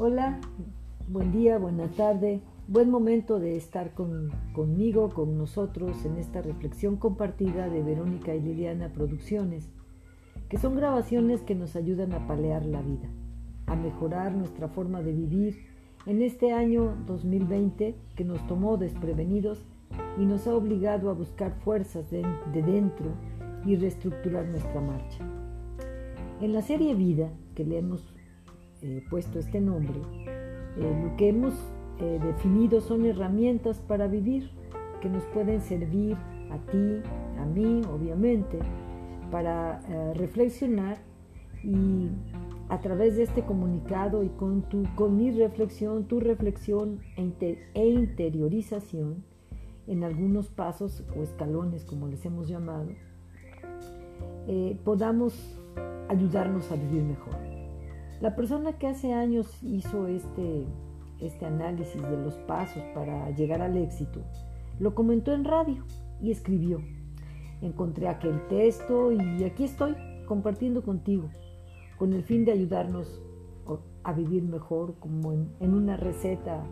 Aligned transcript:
Hola, 0.00 0.38
buen 1.08 1.32
día, 1.32 1.58
buena 1.58 1.88
tarde, 1.88 2.40
buen 2.68 2.88
momento 2.88 3.40
de 3.40 3.56
estar 3.56 3.94
conmigo, 3.94 5.08
con 5.08 5.36
nosotros 5.36 6.04
en 6.04 6.18
esta 6.18 6.40
reflexión 6.40 6.98
compartida 6.98 7.68
de 7.68 7.82
Verónica 7.82 8.32
y 8.32 8.40
Liliana 8.40 8.92
Producciones, 8.92 9.68
que 10.48 10.56
son 10.56 10.76
grabaciones 10.76 11.42
que 11.42 11.56
nos 11.56 11.74
ayudan 11.74 12.12
a 12.12 12.28
palear 12.28 12.64
la 12.64 12.80
vida, 12.80 13.08
a 13.66 13.74
mejorar 13.74 14.36
nuestra 14.36 14.68
forma 14.68 15.02
de 15.02 15.14
vivir 15.14 15.66
en 16.06 16.22
este 16.22 16.52
año 16.52 16.94
2020 17.08 17.96
que 18.14 18.24
nos 18.24 18.46
tomó 18.46 18.76
desprevenidos 18.76 19.64
y 20.16 20.26
nos 20.26 20.46
ha 20.46 20.54
obligado 20.54 21.10
a 21.10 21.14
buscar 21.14 21.58
fuerzas 21.64 22.08
de, 22.08 22.24
dentro 22.52 23.10
y 23.66 23.74
reestructurar 23.74 24.46
nuestra 24.46 24.80
marcha. 24.80 25.28
En 26.40 26.52
la 26.52 26.62
serie 26.62 26.94
Vida, 26.94 27.32
que 27.56 27.64
le 27.64 27.78
hemos 27.78 28.14
eh, 28.80 29.02
puesto 29.10 29.40
este 29.40 29.60
nombre, 29.60 30.00
eh, 30.76 31.02
lo 31.02 31.16
que 31.16 31.30
hemos 31.30 31.52
eh, 31.98 32.20
definido 32.22 32.80
son 32.80 33.06
herramientas 33.06 33.80
para 33.80 34.06
vivir 34.06 34.50
que 35.00 35.08
nos 35.08 35.24
pueden 35.26 35.60
servir 35.60 36.16
a 36.52 36.58
ti, 36.70 37.02
a 37.40 37.44
mí, 37.44 37.82
obviamente, 37.92 38.58
para 39.32 39.80
reflexionar 40.14 40.98
y 41.62 42.08
a 42.68 42.80
través 42.80 43.16
de 43.16 43.24
este 43.24 43.42
comunicado 43.42 44.22
y 44.22 44.28
con, 44.28 44.62
tu, 44.62 44.84
con 44.94 45.16
mi 45.16 45.30
reflexión, 45.30 46.04
tu 46.04 46.20
reflexión 46.20 47.00
e, 47.16 47.58
e 47.74 47.88
interiorización 47.88 49.24
en 49.86 50.04
algunos 50.04 50.48
pasos 50.48 51.04
o 51.16 51.22
escalones, 51.22 51.84
como 51.84 52.06
les 52.06 52.24
hemos 52.24 52.48
llamado, 52.48 52.88
podamos 54.84 55.60
ayudarnos 56.08 56.72
a 56.72 56.76
vivir 56.76 57.02
mejor. 57.02 57.57
La 58.20 58.34
persona 58.34 58.72
que 58.72 58.88
hace 58.88 59.12
años 59.12 59.62
hizo 59.62 60.08
este, 60.08 60.66
este 61.20 61.46
análisis 61.46 62.02
de 62.02 62.16
los 62.16 62.34
pasos 62.34 62.82
para 62.92 63.30
llegar 63.30 63.62
al 63.62 63.76
éxito, 63.76 64.22
lo 64.80 64.94
comentó 64.96 65.32
en 65.32 65.44
radio 65.44 65.84
y 66.20 66.32
escribió. 66.32 66.80
Encontré 67.62 68.08
aquel 68.08 68.44
texto 68.48 69.12
y 69.12 69.44
aquí 69.44 69.64
estoy 69.64 69.94
compartiendo 70.26 70.82
contigo, 70.82 71.28
con 71.96 72.12
el 72.12 72.24
fin 72.24 72.44
de 72.44 72.52
ayudarnos 72.52 73.22
a 74.02 74.12
vivir 74.12 74.42
mejor, 74.42 74.94
como 74.98 75.32
en, 75.32 75.74
una 75.74 75.96
receta, 75.96 76.64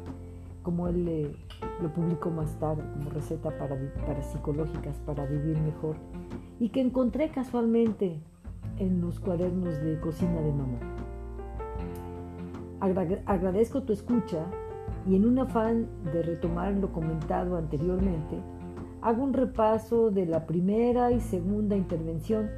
como 0.64 0.88
él 0.88 1.36
lo 1.80 1.92
publicó 1.92 2.30
más 2.30 2.58
tarde, 2.58 2.82
como 2.92 3.10
receta 3.10 3.56
para, 3.56 3.76
para 4.04 4.22
psicológicas 4.22 4.98
para 5.06 5.26
vivir 5.26 5.58
mejor, 5.60 5.96
y 6.58 6.70
que 6.70 6.80
encontré 6.80 7.30
casualmente 7.30 8.20
en 8.78 9.00
los 9.00 9.20
cuadernos 9.20 9.80
de 9.80 10.00
cocina 10.00 10.40
de 10.40 10.52
mamá. 10.52 11.05
Agradezco 12.80 13.82
tu 13.82 13.92
escucha 13.92 14.44
y 15.08 15.16
en 15.16 15.24
un 15.24 15.38
afán 15.38 15.86
de 16.12 16.22
retomar 16.22 16.74
lo 16.74 16.92
comentado 16.92 17.56
anteriormente, 17.56 18.36
hago 19.02 19.22
un 19.22 19.32
repaso 19.32 20.10
de 20.10 20.26
la 20.26 20.46
primera 20.46 21.12
y 21.12 21.20
segunda 21.20 21.76
intervención, 21.76 22.50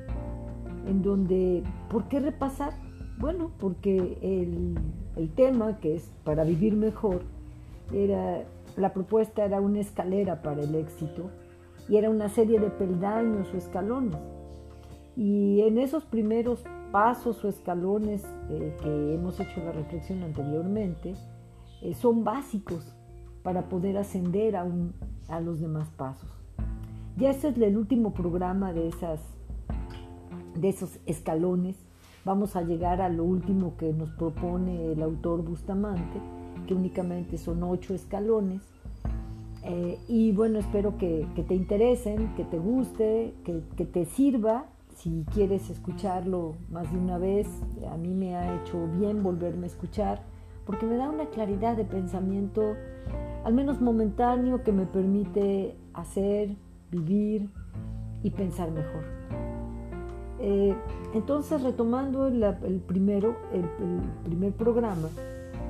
en 0.86 1.02
donde, 1.02 1.62
¿por 1.90 2.08
qué 2.08 2.20
repasar? 2.20 2.72
Bueno, 3.18 3.50
porque 3.58 4.18
el, 4.22 4.78
el 5.16 5.30
tema, 5.30 5.78
que 5.78 5.96
es 5.96 6.10
para 6.24 6.44
vivir 6.44 6.74
mejor, 6.74 7.22
era, 7.92 8.44
la 8.76 8.92
propuesta 8.92 9.44
era 9.44 9.60
una 9.60 9.80
escalera 9.80 10.40
para 10.42 10.62
el 10.62 10.74
éxito 10.74 11.30
y 11.88 11.96
era 11.96 12.10
una 12.10 12.28
serie 12.28 12.60
de 12.60 12.70
peldaños 12.70 13.52
o 13.52 13.56
escalones. 13.56 14.16
Y 15.16 15.62
en 15.62 15.78
esos 15.78 16.04
primeros 16.04 16.64
pasos 16.92 17.44
o 17.44 17.48
escalones 17.48 18.24
eh, 18.50 18.76
que 18.82 19.14
hemos 19.14 19.38
hecho 19.40 19.62
la 19.64 19.72
reflexión 19.72 20.22
anteriormente 20.22 21.14
eh, 21.82 21.94
son 21.94 22.24
básicos 22.24 22.96
para 23.42 23.68
poder 23.68 23.98
ascender 23.98 24.56
a, 24.56 24.66
a, 25.28 25.40
los 25.40 25.60
demás 25.60 25.90
pasos. 25.90 26.28
Ya 27.16 27.30
este 27.30 27.48
es 27.48 27.56
el 27.58 27.76
último 27.76 28.12
programa 28.12 28.72
de, 28.72 28.88
esos 30.62 30.98
escalones. 31.06 31.76
Vamos 32.24 32.56
a 32.56 32.62
llegar 32.62 33.00
a 33.00 33.08
lo 33.08 33.24
último 33.24 33.76
que 33.76 33.92
nos 33.92 34.10
propone 34.10 34.92
el 34.92 35.02
autor 35.02 35.42
Bustamante, 35.42 36.20
que 36.66 36.74
únicamente 36.74 37.38
son 37.38 37.62
ocho 37.62 37.94
escalones. 37.94 38.62
Eh, 39.64 39.98
y 40.08 40.32
bueno, 40.32 40.58
espero 40.58 40.98
que, 40.98 41.26
te 41.46 41.54
interesen, 41.54 42.34
que 42.34 42.44
te 42.44 42.58
guste, 42.58 43.34
que 43.44 43.84
te 43.84 44.04
sirva 44.04 44.66
si 44.98 45.24
quieres 45.32 45.70
escucharlo 45.70 46.56
más 46.70 46.90
de 46.90 46.98
una 46.98 47.18
vez, 47.18 47.46
a 47.88 47.96
mí 47.96 48.12
me 48.14 48.34
ha 48.34 48.56
hecho 48.56 48.88
bien 48.98 49.22
volverme 49.22 49.64
a 49.64 49.70
escuchar 49.70 50.22
porque 50.66 50.86
me 50.86 50.96
da 50.96 51.08
una 51.08 51.26
claridad 51.26 51.76
de 51.76 51.84
pensamiento, 51.84 52.74
al 53.44 53.54
menos 53.54 53.80
momentáneo, 53.80 54.64
que 54.64 54.72
me 54.72 54.86
permite 54.86 55.76
hacer, 55.94 56.56
vivir 56.90 57.48
y 58.24 58.30
pensar 58.30 58.72
mejor. 58.72 59.04
Eh, 60.40 60.74
entonces, 61.14 61.62
retomando 61.62 62.26
el, 62.26 62.82
primero, 62.86 63.36
el, 63.52 63.64
primer 64.24 64.52
programa, 64.52 65.08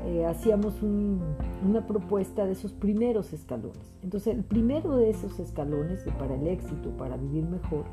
eh, 0.07 0.25
hacíamos 0.25 0.83
una 0.83 1.87
propuesta 1.87 2.47
de 2.47 2.53
esos 2.53 2.73
primeros 2.73 3.33
escalones. 3.35 3.95
Entonces, 4.03 4.35
el 4.35 4.43
primero 4.43 4.97
de 4.97 5.11
esos 5.11 5.39
escalones 5.39 6.03
para 6.19 6.35
el 6.35 6.47
éxito, 6.49 6.91
para 6.97 7.17
vivir 7.17 7.45
mejor, 7.45 7.85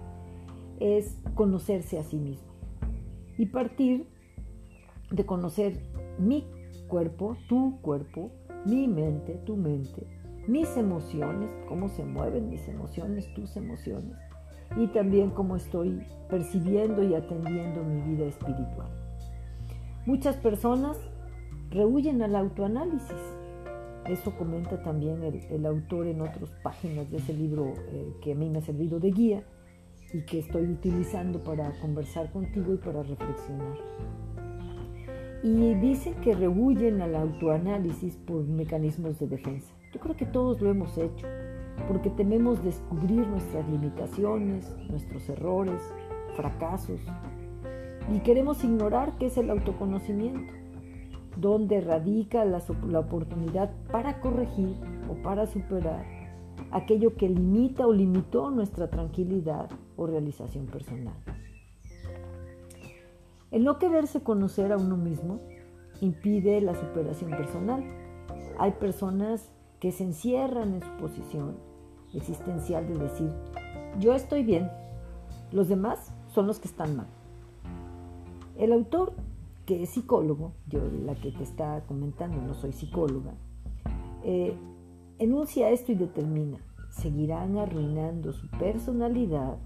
es 0.79 1.17
conocerse 1.35 1.99
a 1.99 2.03
sí 2.03 2.17
mismo 2.17 2.53
y 3.37 3.47
partir 3.47 4.07
de 5.11 5.25
conocer 5.25 5.79
mi 6.17 6.45
cuerpo, 6.87 7.37
tu 7.47 7.79
cuerpo, 7.81 8.31
mi 8.65 8.87
mente, 8.87 9.33
tu 9.45 9.55
mente, 9.55 10.07
mis 10.47 10.75
emociones, 10.77 11.51
cómo 11.67 11.89
se 11.89 12.03
mueven 12.03 12.49
mis 12.49 12.67
emociones, 12.67 13.31
tus 13.33 13.55
emociones, 13.57 14.17
y 14.77 14.87
también 14.87 15.29
cómo 15.31 15.55
estoy 15.55 16.01
percibiendo 16.29 17.03
y 17.03 17.13
atendiendo 17.13 17.83
mi 17.83 18.01
vida 18.15 18.25
espiritual. 18.25 18.89
Muchas 20.05 20.35
personas 20.37 20.99
rehuyen 21.69 22.21
al 22.21 22.35
autoanálisis. 22.35 23.37
Eso 24.07 24.35
comenta 24.37 24.81
también 24.83 25.23
el, 25.23 25.65
autor 25.65 26.07
en 26.07 26.21
otras 26.21 26.51
páginas 26.63 27.09
de 27.09 27.17
ese 27.17 27.33
libro 27.33 27.73
eh, 27.91 28.13
que 28.21 28.33
a 28.33 28.35
mí 28.35 28.49
me 28.49 28.59
ha 28.59 28.61
servido 28.61 28.99
de 28.99 29.11
guía 29.11 29.43
y 30.15 30.21
que 30.21 30.39
estoy 30.39 30.63
utilizando 30.63 31.43
para 31.43 31.71
conversar 31.81 32.31
contigo 32.31 32.73
y 32.73 32.77
para 32.77 33.03
reflexionar. 33.03 33.77
Y 35.43 35.73
dicen 35.75 36.15
que 36.21 36.33
rehuyen 36.33 37.01
al 37.01 37.15
autoanálisis 37.15 38.15
por 38.15 38.45
mecanismos 38.45 39.19
de 39.19 39.27
defensa. 39.27 39.73
Yo 39.93 39.99
creo 39.99 40.15
que 40.15 40.25
todos 40.25 40.61
lo 40.61 40.71
hemos 40.71 40.97
hecho, 40.97 41.27
porque 41.89 42.09
tememos 42.09 42.63
descubrir 42.63 43.27
nuestras 43.27 43.67
limitaciones, 43.67 44.73
nuestros 44.89 45.27
errores, 45.27 45.81
fracasos, 46.37 47.01
y 48.13 48.19
queremos 48.19 48.63
ignorar 48.63 49.17
qué 49.17 49.25
es 49.25 49.37
el 49.37 49.49
autoconocimiento, 49.49 50.53
dónde 51.35 51.81
radica 51.81 52.45
la, 52.45 52.61
la 52.87 52.99
oportunidad 52.99 53.69
para 53.91 54.21
corregir 54.21 54.77
o 55.09 55.21
para 55.21 55.45
superar 55.45 56.05
aquello 56.71 57.15
que 57.17 57.27
limita 57.27 57.85
o 57.85 57.91
limitó 57.91 58.49
nuestra 58.49 58.89
tranquilidad 58.89 59.69
o 59.97 60.07
realización 60.07 60.66
personal. 60.67 61.16
El 63.51 63.63
no 63.63 63.79
quererse 63.79 64.22
conocer 64.22 64.72
a 64.72 64.78
uno 64.78 64.97
mismo 64.97 65.39
impide 66.01 66.59
la 66.61 66.75
superación 66.75 67.31
personal. 67.31 67.83
Hay 68.57 68.72
personas 68.73 69.50
que 69.79 69.91
se 69.91 70.03
encierran 70.03 70.73
en 70.73 70.81
su 70.81 70.91
posición 70.97 71.57
existencial 72.13 72.88
de 72.88 72.97
decir, 72.97 73.31
yo 74.00 74.13
estoy 74.13 74.44
bien, 74.44 74.69
los 75.51 75.67
demás 75.67 76.11
son 76.34 76.47
los 76.47 76.59
que 76.59 76.67
están 76.67 76.95
mal. 76.95 77.07
El 78.58 78.72
autor, 78.72 79.14
que 79.66 79.84
es 79.84 79.90
psicólogo, 79.90 80.53
yo 80.67 80.79
la 81.05 81.16
que 81.16 81.31
te 81.31 81.43
está 81.43 81.84
comentando, 81.87 82.41
no 82.41 82.53
soy 82.53 82.72
psicóloga, 82.72 83.34
eh, 84.23 84.58
enuncia 85.19 85.69
esto 85.69 85.91
y 85.91 85.96
determina, 85.96 86.58
seguirán 86.90 87.58
arruinando 87.58 88.34
su 88.34 88.49
personalidad 88.49 89.58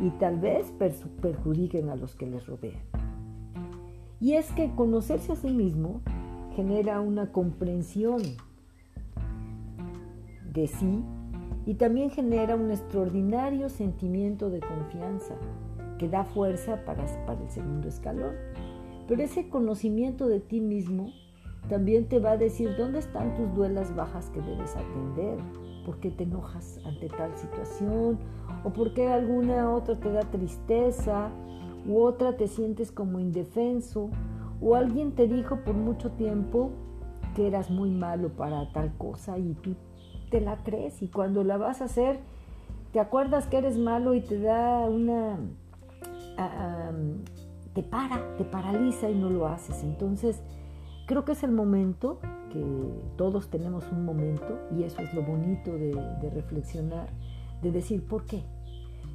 y 0.00 0.10
tal 0.18 0.38
vez 0.38 0.72
perjudiquen 1.20 1.88
a 1.88 1.96
los 1.96 2.14
que 2.14 2.26
les 2.26 2.46
rodean. 2.46 2.80
Y 4.20 4.34
es 4.34 4.50
que 4.52 4.70
conocerse 4.74 5.32
a 5.32 5.36
sí 5.36 5.50
mismo 5.50 6.00
genera 6.54 7.00
una 7.00 7.30
comprensión 7.30 8.20
de 10.52 10.66
sí 10.66 11.04
y 11.66 11.74
también 11.74 12.10
genera 12.10 12.56
un 12.56 12.70
extraordinario 12.70 13.68
sentimiento 13.68 14.50
de 14.50 14.60
confianza 14.60 15.34
que 15.98 16.08
da 16.08 16.24
fuerza 16.24 16.84
para, 16.84 17.04
para 17.26 17.40
el 17.42 17.50
segundo 17.50 17.88
escalón. 17.88 18.34
Pero 19.06 19.22
ese 19.22 19.48
conocimiento 19.48 20.26
de 20.26 20.40
ti 20.40 20.60
mismo 20.60 21.12
también 21.68 22.08
te 22.08 22.18
va 22.18 22.32
a 22.32 22.36
decir 22.36 22.74
dónde 22.76 23.00
están 23.00 23.34
tus 23.34 23.54
duelas 23.54 23.94
bajas 23.94 24.30
que 24.30 24.40
debes 24.40 24.74
atender, 24.74 25.38
por 25.88 26.00
qué 26.00 26.10
te 26.10 26.24
enojas 26.24 26.78
ante 26.84 27.08
tal 27.08 27.34
situación 27.34 28.18
o 28.62 28.70
por 28.74 28.92
qué 28.92 29.08
alguna 29.08 29.72
otra 29.72 29.98
te 29.98 30.12
da 30.12 30.20
tristeza 30.20 31.30
u 31.86 32.02
otra 32.02 32.36
te 32.36 32.46
sientes 32.46 32.92
como 32.92 33.18
indefenso 33.18 34.10
o 34.60 34.74
alguien 34.74 35.12
te 35.12 35.26
dijo 35.26 35.64
por 35.64 35.74
mucho 35.74 36.10
tiempo 36.10 36.72
que 37.34 37.46
eras 37.46 37.70
muy 37.70 37.90
malo 37.90 38.28
para 38.28 38.70
tal 38.72 38.92
cosa 38.98 39.38
y 39.38 39.54
tú 39.54 39.76
te 40.30 40.42
la 40.42 40.58
crees 40.58 41.00
y 41.02 41.08
cuando 41.08 41.42
la 41.42 41.56
vas 41.56 41.80
a 41.80 41.86
hacer 41.86 42.20
te 42.92 43.00
acuerdas 43.00 43.46
que 43.46 43.56
eres 43.56 43.78
malo 43.78 44.12
y 44.12 44.20
te 44.20 44.38
da 44.38 44.80
una... 44.90 45.38
te 47.72 47.82
para, 47.82 48.36
te 48.36 48.44
paraliza 48.44 49.08
y 49.08 49.14
no 49.14 49.30
lo 49.30 49.46
haces. 49.46 49.82
Entonces, 49.84 50.42
creo 51.06 51.24
que 51.24 51.32
es 51.32 51.42
el 51.42 51.52
momento, 51.52 52.18
que 52.48 52.64
todos 53.16 53.48
tenemos 53.48 53.84
un 53.92 54.04
momento 54.04 54.58
y 54.76 54.84
eso 54.84 55.02
es 55.02 55.12
lo 55.14 55.22
bonito 55.22 55.72
de, 55.72 56.30
reflexionar, 56.30 57.08
de 57.62 57.72
decir, 57.72 58.04
¿por 58.04 58.24
qué? 58.24 58.42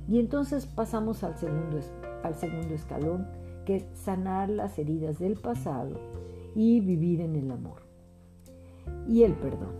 Y 0.07 0.19
entonces 0.19 0.65
pasamos 0.65 1.23
al 1.23 1.37
segundo, 1.37 1.79
al 2.23 2.35
segundo 2.35 2.73
escalón, 2.73 3.27
que 3.65 3.77
es 3.77 3.85
sanar 3.93 4.49
las 4.49 4.77
heridas 4.77 5.19
del 5.19 5.35
pasado 5.35 5.99
y 6.55 6.81
vivir 6.81 7.21
en 7.21 7.35
el 7.35 7.51
amor. 7.51 7.81
Y 9.07 9.23
el 9.23 9.33
perdón, 9.33 9.73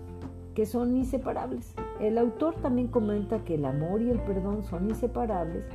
que 0.54 0.66
son 0.66 0.96
inseparables. 0.96 1.74
El 2.00 2.18
autor 2.18 2.56
también 2.56 2.88
comenta 2.88 3.44
que 3.44 3.56
el 3.56 3.66
amor 3.66 4.02
y 4.02 4.10
el 4.10 4.20
perdón 4.22 4.64
son 4.64 4.90
inseparables 4.90 5.66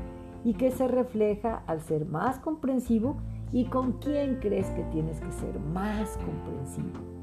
y 0.45 0.55
que 0.55 0.71
se 0.71 0.89
refleja 0.89 1.63
al 1.67 1.81
ser 1.83 2.07
más 2.07 2.39
comprensivo 2.39 3.17
y 3.53 3.67
con 3.67 3.93
quién 3.95 4.37
crees 4.37 4.67
que 4.71 4.83
tienes 4.85 5.21
que 5.21 5.33
ser 5.33 5.59
más 5.59 6.17
comprensivo. 6.19 7.18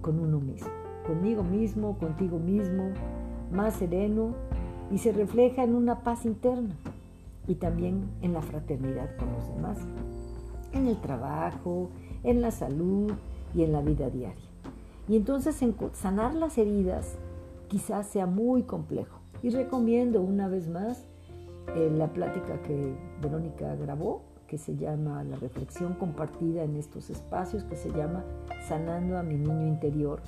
Con 0.00 0.18
uno 0.18 0.40
mismo, 0.40 0.68
conmigo 1.06 1.42
mismo, 1.42 1.98
contigo 1.98 2.38
mismo, 2.38 2.90
más 3.52 3.74
sereno 3.74 4.34
y 4.90 4.98
se 4.98 5.12
refleja 5.12 5.62
en 5.62 5.74
una 5.74 6.02
paz 6.02 6.24
interna 6.24 6.74
y 7.46 7.56
también 7.56 8.08
en 8.22 8.32
la 8.32 8.42
fraternidad 8.42 9.16
con 9.16 9.32
los 9.32 9.48
demás, 9.54 9.78
en 10.72 10.86
el 10.86 11.00
trabajo, 11.00 11.90
en 12.22 12.40
la 12.40 12.50
salud 12.50 13.12
y 13.54 13.62
en 13.62 13.72
la 13.72 13.80
vida 13.80 14.10
diaria. 14.10 14.50
Y 15.08 15.16
entonces 15.16 15.60
sanar 15.94 16.34
las 16.34 16.56
heridas 16.58 17.16
quizás 17.68 18.06
sea 18.06 18.26
muy 18.26 18.62
complejo. 18.62 19.18
Y 19.42 19.50
recomiendo 19.50 20.20
una 20.20 20.48
vez 20.48 20.68
más 20.68 21.04
eh, 21.74 21.90
la 21.96 22.08
plática 22.12 22.60
que 22.62 22.94
Verónica 23.22 23.74
grabó, 23.76 24.22
que 24.50 24.58
se 24.58 24.74
llama 24.76 25.22
La 25.22 25.36
reflexión 25.36 25.94
compartida 25.94 26.64
en 26.64 26.74
estos 26.74 27.08
espacios, 27.08 27.62
que 27.62 27.76
se 27.76 27.88
llama 27.90 28.24
Sanando 28.66 29.16
a 29.16 29.22
mi 29.22 29.36
niño 29.36 29.68
interior. 29.68 30.20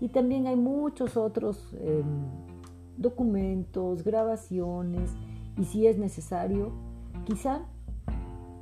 Y 0.00 0.08
también 0.08 0.48
hay 0.48 0.56
muchos 0.56 1.16
otros 1.16 1.76
em, 1.80 2.26
documentos, 2.96 4.02
grabaciones, 4.02 5.14
y 5.56 5.64
si 5.64 5.86
es 5.86 5.96
necesario, 5.96 6.72
quizá 7.24 7.66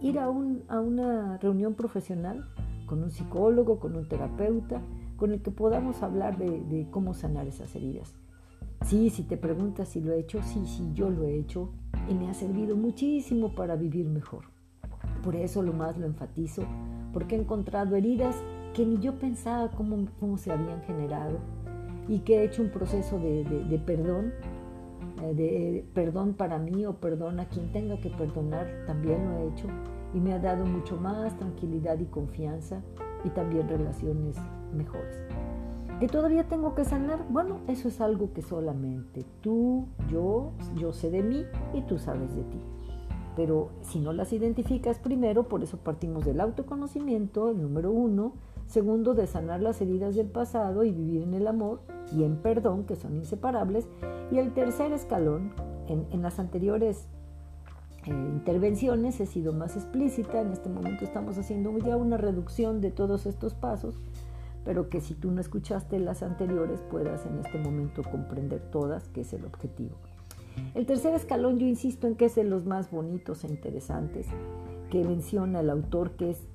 ir 0.02 0.18
a, 0.18 0.26
a 0.26 0.80
una 0.80 1.38
reunión 1.38 1.72
profesional 1.72 2.46
con 2.84 3.02
un 3.02 3.10
psicólogo, 3.10 3.80
con 3.80 3.96
un 3.96 4.06
terapeuta, 4.06 4.82
con 5.16 5.32
el 5.32 5.40
que 5.40 5.50
podamos 5.50 6.02
hablar 6.02 6.36
de, 6.36 6.88
cómo 6.90 7.14
sanar 7.14 7.46
esas 7.46 7.74
heridas. 7.74 8.14
Sí, 8.84 9.08
si 9.08 9.22
te 9.22 9.38
preguntas 9.38 9.88
si 9.88 10.02
lo 10.02 10.12
he 10.12 10.20
hecho, 10.20 10.42
sí, 10.42 10.66
sí, 10.66 10.90
yo 10.92 11.08
lo 11.08 11.24
he 11.24 11.38
hecho 11.38 11.70
y 12.10 12.14
me 12.14 12.28
ha 12.28 12.34
servido 12.34 12.76
muchísimo 12.76 13.54
para 13.54 13.76
vivir 13.76 14.06
mejor. 14.06 14.55
Por 15.22 15.36
eso 15.36 15.62
lo 15.62 15.72
más 15.72 15.96
lo 15.98 16.06
enfatizo, 16.06 16.62
porque 17.12 17.36
he 17.36 17.38
encontrado 17.38 17.96
heridas 17.96 18.36
que 18.74 18.84
ni 18.84 18.98
yo 18.98 19.18
pensaba 19.18 19.70
cómo, 19.70 20.06
cómo 20.20 20.36
se 20.36 20.52
habían 20.52 20.82
generado 20.82 21.38
y 22.08 22.20
que 22.20 22.36
he 22.36 22.44
hecho 22.44 22.62
un 22.62 22.70
proceso 22.70 23.18
de, 23.18 23.82
perdón, 23.84 24.32
eh, 25.22 25.34
de 25.34 25.84
perdón 25.94 26.34
para 26.34 26.58
mí 26.58 26.84
o 26.84 26.94
perdón 26.96 27.40
a 27.40 27.48
quien 27.48 27.72
tenga 27.72 27.98
que 28.00 28.10
perdonar, 28.10 28.66
también 28.86 29.24
lo 29.24 29.38
he 29.38 29.48
hecho 29.48 29.66
y 30.14 30.20
me 30.20 30.32
ha 30.32 30.38
dado 30.38 30.64
mucho 30.64 30.96
más 30.96 31.36
tranquilidad 31.36 31.98
y 31.98 32.04
confianza 32.04 32.82
y 33.24 33.30
también 33.30 33.68
relaciones 33.68 34.36
mejores. 34.74 35.16
¿Que 35.98 36.08
todavía 36.08 36.44
tengo 36.44 36.74
que 36.74 36.84
sanar? 36.84 37.24
Bueno, 37.30 37.60
eso 37.68 37.88
es 37.88 38.00
algo 38.02 38.34
que 38.34 38.42
solamente 38.42 39.24
tú, 39.40 39.86
yo, 40.10 40.52
yo 40.76 40.92
sé 40.92 41.10
de 41.10 41.22
mí 41.22 41.46
y 41.72 41.80
tú 41.82 41.98
sabes 41.98 42.36
de 42.36 42.42
ti. 42.42 42.60
Pero 43.36 43.68
si 43.82 44.00
no 44.00 44.14
las 44.14 44.32
identificas 44.32 44.98
primero, 44.98 45.44
por 45.44 45.62
eso 45.62 45.76
partimos 45.76 46.24
del 46.24 46.40
autoconocimiento, 46.40 47.50
el 47.50 47.60
número 47.60 47.92
uno, 47.92 48.32
segundo, 48.66 49.14
de 49.14 49.26
sanar 49.26 49.60
las 49.60 49.80
heridas 49.82 50.16
del 50.16 50.28
pasado 50.28 50.82
y 50.84 50.90
vivir 50.90 51.22
en 51.22 51.34
el 51.34 51.46
amor 51.46 51.80
y 52.12 52.24
en 52.24 52.36
perdón, 52.36 52.84
que 52.84 52.96
son 52.96 53.14
inseparables, 53.14 53.86
y 54.32 54.38
el 54.38 54.54
tercer 54.54 54.92
escalón, 54.92 55.52
en, 55.86 56.22
las 56.22 56.38
anteriores 56.38 57.08
eh, 58.06 58.10
intervenciones 58.10 59.20
he 59.20 59.26
sido 59.26 59.52
más 59.52 59.76
explícita, 59.76 60.40
en 60.40 60.52
este 60.52 60.68
momento 60.68 61.04
estamos 61.04 61.38
haciendo 61.38 61.76
ya 61.78 61.96
una 61.96 62.16
reducción 62.16 62.80
de 62.80 62.90
todos 62.90 63.26
estos 63.26 63.54
pasos, 63.54 64.00
pero 64.64 64.88
que 64.88 65.00
si 65.00 65.14
tú 65.14 65.30
no 65.30 65.40
escuchaste 65.40 65.98
las 66.00 66.22
anteriores 66.22 66.80
puedas 66.80 67.24
en 67.26 67.38
este 67.38 67.58
momento 67.58 68.02
comprender 68.02 68.60
todas, 68.72 69.08
que 69.08 69.20
es 69.20 69.32
el 69.32 69.44
objetivo. 69.44 69.96
El 70.74 70.86
tercer 70.86 71.14
escalón 71.14 71.58
yo 71.58 71.66
insisto 71.66 72.06
en 72.06 72.16
que 72.16 72.26
es 72.26 72.34
de 72.34 72.44
los 72.44 72.66
más 72.66 72.90
bonitos 72.90 73.44
e 73.44 73.48
interesantes 73.48 74.26
que 74.90 75.04
menciona 75.04 75.60
el 75.60 75.70
autor, 75.70 76.12
que 76.12 76.30
es 76.30 76.46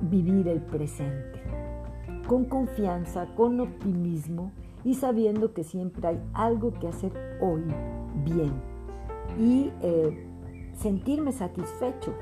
vivir 0.00 0.48
el 0.48 0.60
presente, 0.60 1.40
con 2.26 2.44
confianza, 2.44 3.26
con 3.34 3.60
optimismo 3.60 4.52
y 4.84 4.94
sabiendo 4.94 5.52
que 5.52 5.64
siempre 5.64 6.08
hay 6.08 6.20
algo 6.34 6.72
que 6.72 6.88
hacer 6.88 7.12
hoy 7.40 7.62
bien. 8.24 8.52
Y 9.38 9.70
eh, 9.82 10.26
sentirme 10.74 11.32
satisfecho. 11.32 12.14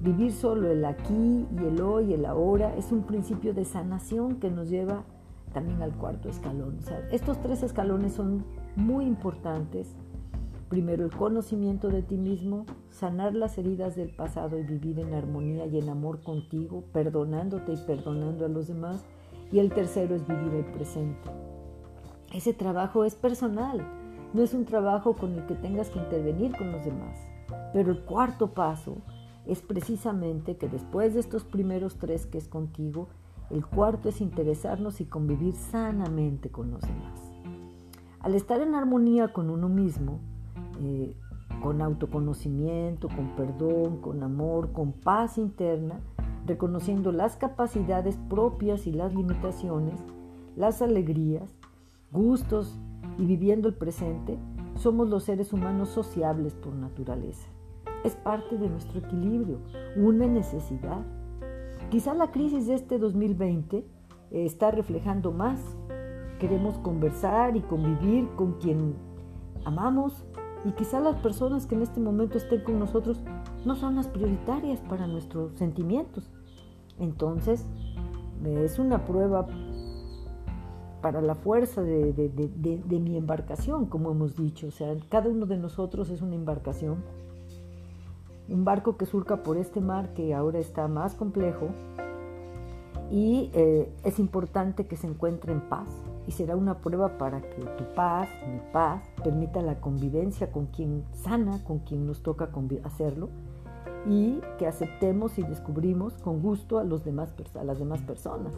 Vivir 0.00 0.32
solo 0.32 0.70
el 0.70 0.84
aquí 0.84 1.46
y 1.50 1.64
el 1.64 1.80
hoy, 1.80 2.12
el 2.12 2.26
ahora, 2.26 2.74
es 2.76 2.92
un 2.92 3.04
principio 3.04 3.54
de 3.54 3.64
sanación 3.64 4.36
que 4.36 4.50
nos 4.50 4.68
lleva 4.68 5.04
también 5.52 5.80
al 5.82 5.92
cuarto 5.92 6.28
escalón. 6.28 6.78
estos 7.10 7.40
tres 7.40 7.62
escalones 7.62 8.12
son 8.12 8.44
muy 8.76 9.06
importantes. 9.06 9.94
Primero, 10.74 11.04
el 11.04 11.12
conocimiento 11.12 11.88
de 11.88 12.02
ti 12.02 12.16
mismo, 12.16 12.66
sanar 12.90 13.32
las 13.32 13.58
heridas 13.58 13.94
del 13.94 14.10
pasado 14.10 14.58
y 14.58 14.64
vivir 14.64 14.98
en 14.98 15.14
armonía 15.14 15.66
y 15.66 15.78
en 15.78 15.88
amor 15.88 16.20
contigo, 16.24 16.82
perdonándote 16.92 17.74
y 17.74 17.76
perdonando 17.76 18.44
a 18.44 18.48
los 18.48 18.66
demás. 18.66 19.04
Y 19.52 19.60
el 19.60 19.70
tercero 19.70 20.16
es 20.16 20.26
vivir 20.26 20.52
el 20.52 20.64
presente. 20.64 21.30
Ese 22.32 22.54
trabajo 22.54 23.04
es 23.04 23.14
personal, 23.14 23.86
no 24.32 24.42
es 24.42 24.52
un 24.52 24.64
trabajo 24.64 25.14
con 25.14 25.34
el 25.34 25.46
que 25.46 25.54
tengas 25.54 25.90
que 25.90 26.00
intervenir 26.00 26.56
con 26.56 26.72
los 26.72 26.84
demás. 26.84 27.20
Pero 27.72 27.92
el 27.92 28.00
cuarto 28.00 28.52
paso 28.52 28.96
es 29.46 29.62
precisamente 29.62 30.56
que 30.56 30.66
después 30.66 31.14
de 31.14 31.20
estos 31.20 31.44
primeros 31.44 31.98
tres 31.98 32.26
que 32.26 32.38
es 32.38 32.48
contigo, 32.48 33.06
el 33.48 33.64
cuarto 33.64 34.08
es 34.08 34.20
interesarnos 34.20 35.00
y 35.00 35.04
convivir 35.04 35.54
sanamente 35.54 36.50
con 36.50 36.72
los 36.72 36.80
demás. 36.80 37.20
Al 38.18 38.34
estar 38.34 38.60
en 38.60 38.74
armonía 38.74 39.32
con 39.32 39.50
uno 39.50 39.68
mismo, 39.68 40.18
eh, 40.80 41.14
con 41.62 41.82
autoconocimiento, 41.82 43.08
con 43.08 43.36
perdón, 43.36 44.00
con 44.00 44.22
amor, 44.22 44.72
con 44.72 44.92
paz 44.92 45.38
interna, 45.38 46.00
reconociendo 46.46 47.12
las 47.12 47.36
capacidades 47.36 48.18
propias 48.28 48.86
y 48.86 48.92
las 48.92 49.14
limitaciones, 49.14 50.00
las 50.56 50.82
alegrías, 50.82 51.54
gustos 52.10 52.78
y 53.18 53.26
viviendo 53.26 53.68
el 53.68 53.74
presente, 53.74 54.38
somos 54.76 55.08
los 55.08 55.24
seres 55.24 55.52
humanos 55.52 55.88
sociables 55.88 56.54
por 56.54 56.74
naturaleza 56.74 57.48
es 58.04 58.14
parte 58.14 58.56
de 58.58 58.68
nuestro 58.68 59.00
equilibrio, 59.00 59.58
una 59.96 60.26
necesidad. 60.26 61.00
Quizá 61.90 62.14
la 62.14 62.30
crisis 62.30 62.66
de 62.66 62.74
este 62.74 62.98
2020 62.98 63.78
eh, 63.78 63.84
está 64.30 64.70
reflejando 64.70 65.32
más. 65.32 65.60
Queremos 66.38 66.78
conversar 66.78 67.56
y 67.56 67.62
convivir 67.62 68.28
con 68.36 68.52
quien 68.58 68.94
amamos 69.64 70.24
y 70.64 70.72
quizá 70.72 71.00
las 71.00 71.16
personas 71.16 71.66
que 71.66 71.74
en 71.74 71.82
este 71.82 72.00
momento 72.00 72.38
estén 72.38 72.62
con 72.62 72.78
nosotros 72.78 73.20
no 73.64 73.76
son 73.76 73.96
las 73.96 74.08
prioritarias 74.08 74.80
para 74.80 75.06
nuestros 75.06 75.52
sentimientos. 75.54 76.30
Entonces, 76.98 77.66
es 78.44 78.78
una 78.78 79.04
prueba 79.04 79.46
para 81.02 81.20
la 81.20 81.34
fuerza 81.34 81.82
de, 81.82 83.00
mi 83.00 83.16
embarcación, 83.16 83.86
como 83.86 84.10
hemos 84.12 84.36
dicho. 84.36 84.68
O 84.68 84.70
sea, 84.70 84.94
cada 85.10 85.28
uno 85.28 85.46
de 85.46 85.58
nosotros 85.58 86.08
es 86.08 86.22
una 86.22 86.34
embarcación 86.34 87.02
un 88.48 88.64
barco 88.64 88.96
que 88.96 89.06
surca 89.06 89.42
por 89.42 89.56
este 89.56 89.80
mar 89.80 90.12
que 90.14 90.34
ahora 90.34 90.58
está 90.58 90.86
más 90.88 91.14
complejo 91.14 91.70
y 93.10 93.50
eh, 93.54 93.90
es 94.04 94.18
importante 94.18 94.86
que 94.86 94.96
se 94.96 95.06
encuentre 95.06 95.52
en 95.52 95.60
paz 95.60 95.88
y 96.26 96.32
será 96.32 96.56
una 96.56 96.78
prueba 96.78 97.18
para 97.18 97.40
que 97.40 97.62
tu 97.62 97.84
paz, 97.94 98.28
mi 98.50 98.60
paz, 98.72 99.02
permita 99.22 99.60
la 99.62 99.80
convivencia 99.80 100.50
con 100.50 100.66
quien 100.66 101.04
sana, 101.12 101.62
con 101.64 101.80
quien 101.80 102.06
nos 102.06 102.22
toca 102.22 102.50
hacerlo 102.84 103.28
y 104.06 104.40
que 104.58 104.66
aceptemos 104.66 105.38
y 105.38 105.42
descubrimos 105.42 106.14
con 106.14 106.40
gusto 106.40 106.78
a, 106.78 106.84
los 106.84 107.04
demás, 107.04 107.34
a 107.58 107.64
las 107.64 107.78
demás 107.78 108.00
personas, 108.02 108.54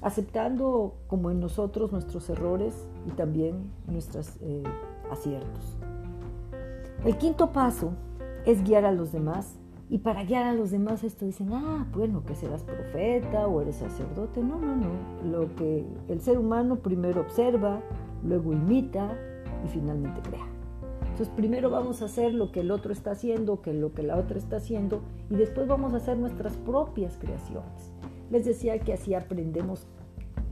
aceptando 0.00 0.94
como 1.06 1.30
en 1.30 1.40
nosotros 1.40 1.92
nuestros 1.92 2.28
errores 2.30 2.86
y 3.06 3.10
también 3.12 3.70
nuestros 3.86 4.36
eh, 4.40 4.62
aciertos. 5.10 5.76
El 7.04 7.16
quinto 7.18 7.52
paso 7.52 7.92
es 8.46 8.62
guiar 8.64 8.84
a 8.84 8.92
los 8.92 9.12
demás 9.12 9.58
Y 9.92 9.98
para 9.98 10.24
guiar 10.24 10.44
a 10.44 10.54
los 10.54 10.70
demás 10.70 11.04
esto 11.04 11.26
dicen, 11.26 11.52
ah, 11.52 11.86
bueno, 11.92 12.24
que 12.24 12.34
serás 12.34 12.62
profeta 12.62 13.46
o 13.46 13.60
eres 13.60 13.76
sacerdote. 13.76 14.42
No, 14.42 14.58
no, 14.58 14.74
no. 14.74 14.88
Lo 15.30 15.54
que 15.54 15.84
el 16.08 16.18
ser 16.22 16.38
humano 16.38 16.76
primero 16.76 17.20
observa, 17.20 17.82
luego 18.24 18.54
imita 18.54 19.14
y 19.62 19.68
finalmente 19.68 20.22
crea. 20.22 20.46
Entonces 21.02 21.28
primero 21.36 21.68
vamos 21.68 22.00
a 22.00 22.06
hacer 22.06 22.32
lo 22.32 22.50
que 22.52 22.60
el 22.60 22.70
otro 22.70 22.90
está 22.90 23.10
haciendo, 23.10 23.60
que 23.60 23.74
lo 23.74 23.92
que 23.92 24.02
la 24.02 24.16
otra 24.16 24.38
está 24.38 24.56
haciendo 24.56 25.02
y 25.28 25.36
después 25.36 25.68
vamos 25.68 25.92
a 25.92 25.98
hacer 25.98 26.16
nuestras 26.16 26.56
propias 26.56 27.18
creaciones. 27.18 27.92
Les 28.30 28.46
decía 28.46 28.78
que 28.78 28.94
así 28.94 29.12
aprendemos 29.12 29.86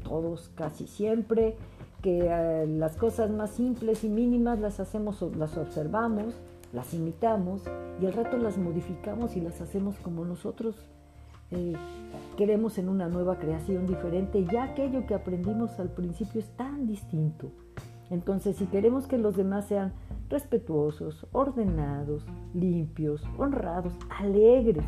todos 0.04 0.50
casi 0.54 0.86
siempre, 0.86 1.56
que 2.02 2.28
eh, 2.30 2.66
las 2.66 2.98
cosas 2.98 3.30
más 3.30 3.52
simples 3.52 4.04
y 4.04 4.10
mínimas 4.10 4.60
las 4.60 4.80
hacemos, 4.80 5.22
las 5.34 5.56
observamos, 5.56 6.34
las 6.72 6.94
imitamos 6.94 7.62
y 8.00 8.06
al 8.06 8.12
rato 8.12 8.36
las 8.36 8.58
modificamos 8.58 9.36
y 9.36 9.40
las 9.40 9.60
hacemos 9.60 9.96
como 9.98 10.24
nosotros 10.24 10.76
eh, 11.50 11.74
queremos 12.36 12.78
en 12.78 12.88
una 12.88 13.08
nueva 13.08 13.38
creación 13.38 13.86
diferente. 13.86 14.44
Ya 14.50 14.64
aquello 14.64 15.06
que 15.06 15.14
aprendimos 15.14 15.78
al 15.80 15.90
principio 15.90 16.40
es 16.40 16.48
tan 16.56 16.86
distinto. 16.86 17.50
Entonces, 18.08 18.56
si 18.56 18.66
queremos 18.66 19.06
que 19.06 19.18
los 19.18 19.36
demás 19.36 19.66
sean 19.66 19.92
respetuosos, 20.28 21.26
ordenados, 21.32 22.26
limpios, 22.54 23.22
honrados, 23.38 23.92
alegres, 24.18 24.84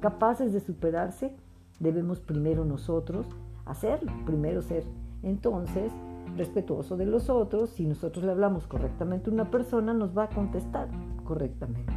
capaces 0.00 0.52
de 0.52 0.60
superarse, 0.60 1.34
debemos 1.80 2.20
primero 2.20 2.64
nosotros 2.64 3.26
hacerlo, 3.66 4.12
primero 4.24 4.62
ser. 4.62 4.84
Entonces, 5.22 5.92
respetuoso 6.36 6.96
de 6.96 7.06
los 7.06 7.28
otros, 7.28 7.70
si 7.70 7.86
nosotros 7.86 8.24
le 8.24 8.32
hablamos 8.32 8.66
correctamente 8.66 9.28
a 9.28 9.32
una 9.32 9.50
persona, 9.50 9.92
nos 9.92 10.16
va 10.16 10.24
a 10.24 10.28
contestar 10.30 10.88
correctamente. 11.32 11.94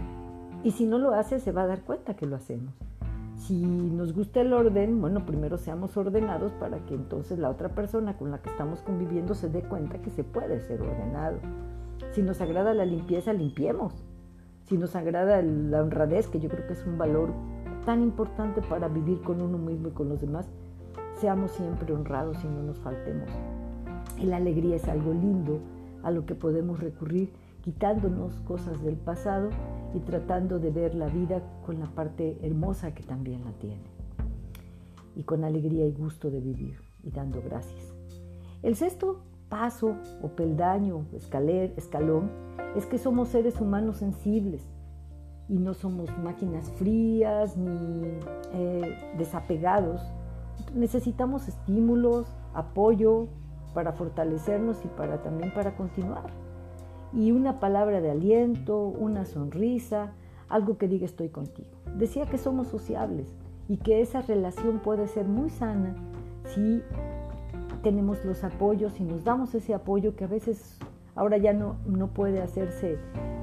Y 0.64 0.72
si 0.72 0.86
no 0.86 0.98
lo 0.98 1.14
hace, 1.14 1.40
se 1.40 1.52
va 1.52 1.64
a 1.64 1.68
dar 1.68 1.82
cuenta 1.82 2.16
que 2.16 2.26
lo 2.26 2.38
hacemos. 2.38 2.74
Si 3.36 3.66
nos 3.66 4.14
gusta 4.14 4.40
el 4.40 4.54
orden, 4.54 5.02
bueno, 5.02 5.26
primero 5.26 5.58
seamos 5.58 5.98
ordenados 5.98 6.54
para 6.54 6.80
que 6.86 6.96
entonces 6.96 7.38
la 7.38 7.50
otra 7.50 7.68
persona 7.68 8.18
con 8.18 8.32
la 8.32 8.42
que 8.42 8.50
estamos 8.50 8.82
conviviendo 8.82 9.36
se 9.36 9.50
dé 9.50 9.62
cuenta 9.62 10.02
que 10.02 10.10
se 10.10 10.24
puede 10.24 10.62
ser 10.62 10.82
ordenado. 10.82 11.40
Si 12.14 12.22
nos 12.22 12.40
agrada 12.40 12.74
la 12.74 12.86
limpieza, 12.86 13.34
limpiemos. 13.34 13.94
Si 14.64 14.78
nos 14.78 14.96
agrada 14.96 15.42
la 15.42 15.84
honradez, 15.84 16.30
que 16.30 16.40
yo 16.40 16.48
creo 16.48 16.66
que 16.66 16.74
es 16.74 16.86
un 16.88 16.98
valor 16.98 17.34
tan 17.86 18.02
importante 18.02 18.62
para 18.62 18.88
vivir 18.88 19.22
con 19.22 19.42
uno 19.42 19.58
mismo 19.58 19.90
y 19.90 19.92
con 19.92 20.08
los 20.08 20.22
demás, 20.22 20.48
seamos 21.20 21.52
siempre 21.52 21.94
honrados 21.94 22.38
y 22.42 22.48
no 22.48 22.64
nos 22.64 22.80
faltemos. 22.80 23.30
Y 24.18 24.28
la 24.28 24.38
alegría 24.38 24.78
es 24.78 24.88
algo 24.88 25.12
lindo 25.12 25.60
a 26.04 26.10
lo 26.12 26.26
que 26.26 26.36
podemos 26.36 26.80
recurrir 26.80 27.34
quitándonos 27.66 28.40
cosas 28.42 28.82
del 28.84 28.96
pasado 28.96 29.50
y 29.96 30.00
tratando 30.00 30.60
de 30.60 30.70
ver 30.70 30.94
la 30.94 31.08
vida 31.08 31.42
con 31.66 31.80
la 31.80 31.88
parte 31.88 32.38
hermosa 32.44 32.94
que 32.94 33.02
también 33.02 33.44
la 33.44 33.54
tiene. 33.54 33.90
Y 35.16 35.24
con 35.24 35.44
alegría 35.44 35.88
y 35.88 35.92
gusto 35.92 36.30
de 36.30 36.42
vivir 36.42 36.80
y 37.04 37.10
dando 37.10 37.42
gracias. 37.42 37.92
El 38.62 38.76
sexto 38.76 39.24
paso 39.50 39.96
o 40.22 40.28
peldaño, 40.30 41.08
escaler, 41.14 41.74
escalón, 41.76 42.30
es 42.76 42.86
que 42.86 43.00
somos 43.00 43.30
seres 43.30 43.60
humanos 43.60 43.98
sensibles 43.98 44.62
y 45.50 45.58
no 45.58 45.74
somos 45.74 46.16
máquinas 46.20 46.70
frías 46.74 47.58
ni 47.58 48.04
eh, 48.54 49.16
desapegados. 49.18 50.02
Necesitamos 50.76 51.48
estímulos, 51.48 52.28
apoyo 52.54 53.28
para 53.74 53.92
fortalecernos 53.94 54.86
y 54.86 54.88
para 54.88 55.24
también 55.24 55.52
para 55.52 55.76
continuar. 55.76 56.45
Y 57.16 57.32
una 57.32 57.60
palabra 57.60 58.02
de 58.02 58.12
aliento, 58.12 58.78
una 58.78 59.26
sonrisa, 59.26 60.14
algo 60.50 60.78
que 60.78 60.88
diga 60.88 61.06
estoy 61.06 61.30
contigo. 61.30 61.70
Decía 61.98 62.26
que 62.26 62.38
somos 62.38 62.68
sociables 62.68 63.34
y 63.68 63.78
que 63.78 64.02
esa 64.02 64.22
relación 64.22 64.80
puede 64.80 65.08
ser 65.08 65.26
muy 65.26 65.50
sana 65.50 65.96
si 66.44 66.84
tenemos 67.82 68.24
los 68.26 68.44
apoyos 68.44 69.00
y 69.00 69.04
nos 69.04 69.24
damos 69.24 69.56
ese 69.56 69.74
apoyo 69.74 70.16
que 70.16 70.26
a 70.26 70.28
veces 70.28 70.78
ahora 71.16 71.38
ya 71.38 71.54
no, 71.54 71.78
no 71.86 72.08
puede 72.08 72.42
hacerse 72.42 72.98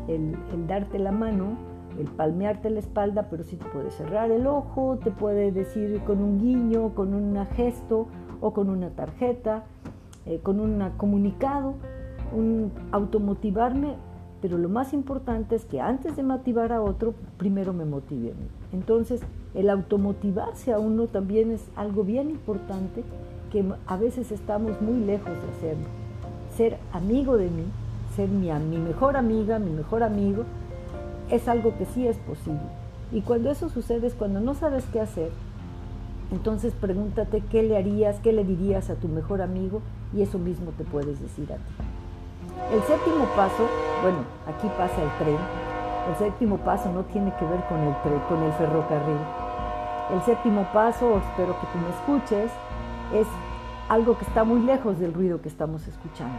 el, 0.08 0.36
darte 0.66 0.98
la 0.98 1.12
mano, 1.12 1.56
el 1.98 2.06
palmearte 2.06 2.70
la 2.70 2.80
espalda, 2.80 3.28
pero 3.30 3.42
sí 3.42 3.56
te 3.56 3.64
puede 3.66 3.90
cerrar 3.90 4.30
el 4.30 4.46
ojo, 4.46 4.98
te 5.02 5.10
puede 5.10 5.52
decir 5.52 6.00
con 6.04 6.22
un 6.22 6.38
guiño, 6.38 6.94
con 6.94 7.14
un 7.14 7.44
gesto 7.54 8.08
o 8.40 8.52
con 8.52 8.68
una 8.68 8.90
tarjeta, 8.90 9.64
eh, 10.26 10.40
con 10.42 10.60
un 10.60 10.90
comunicado, 10.96 11.74
un 12.34 12.72
automotivarme, 12.90 13.94
pero 14.40 14.58
lo 14.58 14.68
más 14.68 14.92
importante 14.92 15.54
es 15.54 15.64
que 15.64 15.80
antes 15.80 16.16
de 16.16 16.22
motivar 16.22 16.72
a 16.72 16.82
otro, 16.82 17.14
primero 17.36 17.72
me 17.72 17.84
motive 17.84 18.32
a 18.32 18.34
mí. 18.34 18.48
Entonces, 18.72 19.20
el 19.54 19.70
automotivarse 19.70 20.72
a 20.72 20.78
uno 20.78 21.06
también 21.06 21.50
es 21.50 21.62
algo 21.76 22.04
bien 22.04 22.30
importante 22.30 23.04
que 23.52 23.64
a 23.86 23.96
veces 23.96 24.32
estamos 24.32 24.80
muy 24.80 25.04
lejos 25.04 25.30
de 25.30 25.50
hacerlo. 25.56 25.86
Ser 26.56 26.78
amigo 26.92 27.36
de 27.36 27.50
mí, 27.50 27.64
ser 28.16 28.28
mi, 28.28 28.50
mi 28.50 28.78
mejor 28.78 29.16
amiga, 29.16 29.58
mi 29.58 29.70
mejor 29.70 30.02
amigo, 30.02 30.44
es 31.30 31.48
algo 31.48 31.76
que 31.76 31.86
sí 31.86 32.06
es 32.06 32.16
posible. 32.18 32.60
Y 33.12 33.20
cuando 33.20 33.50
eso 33.50 33.68
sucede 33.68 34.06
es 34.06 34.14
cuando 34.14 34.40
no 34.40 34.54
sabes 34.54 34.84
qué 34.92 35.00
hacer, 35.00 35.30
entonces 36.32 36.72
pregúntate 36.72 37.42
qué 37.50 37.62
le 37.62 37.76
harías, 37.76 38.18
qué 38.20 38.32
le 38.32 38.42
dirías 38.42 38.88
a 38.88 38.94
tu 38.94 39.06
mejor 39.06 39.42
amigo 39.42 39.82
y 40.14 40.22
eso 40.22 40.38
mismo 40.38 40.72
te 40.76 40.84
puedes 40.84 41.20
decir 41.20 41.52
a 41.52 41.56
ti. 41.56 41.91
El 42.70 42.82
séptimo 42.84 43.24
paso, 43.36 43.68
bueno, 44.02 44.18
aquí 44.46 44.68
pasa 44.78 45.02
el 45.02 45.10
tren. 45.18 45.38
El 46.08 46.16
séptimo 46.16 46.56
paso 46.58 46.90
no 46.92 47.02
tiene 47.04 47.32
que 47.38 47.44
ver 47.44 47.60
con 47.68 47.80
el 47.80 47.94
tren, 48.02 48.20
con 48.28 48.42
el 48.42 48.52
ferrocarril. 48.52 49.18
El 50.12 50.22
séptimo 50.22 50.66
paso, 50.72 51.18
espero 51.18 51.58
que 51.60 51.66
tú 51.66 51.78
me 51.78 51.90
escuches, 51.90 52.50
es 53.14 53.26
algo 53.88 54.16
que 54.16 54.24
está 54.24 54.44
muy 54.44 54.60
lejos 54.60 54.98
del 54.98 55.12
ruido 55.12 55.42
que 55.42 55.48
estamos 55.48 55.86
escuchando. 55.86 56.38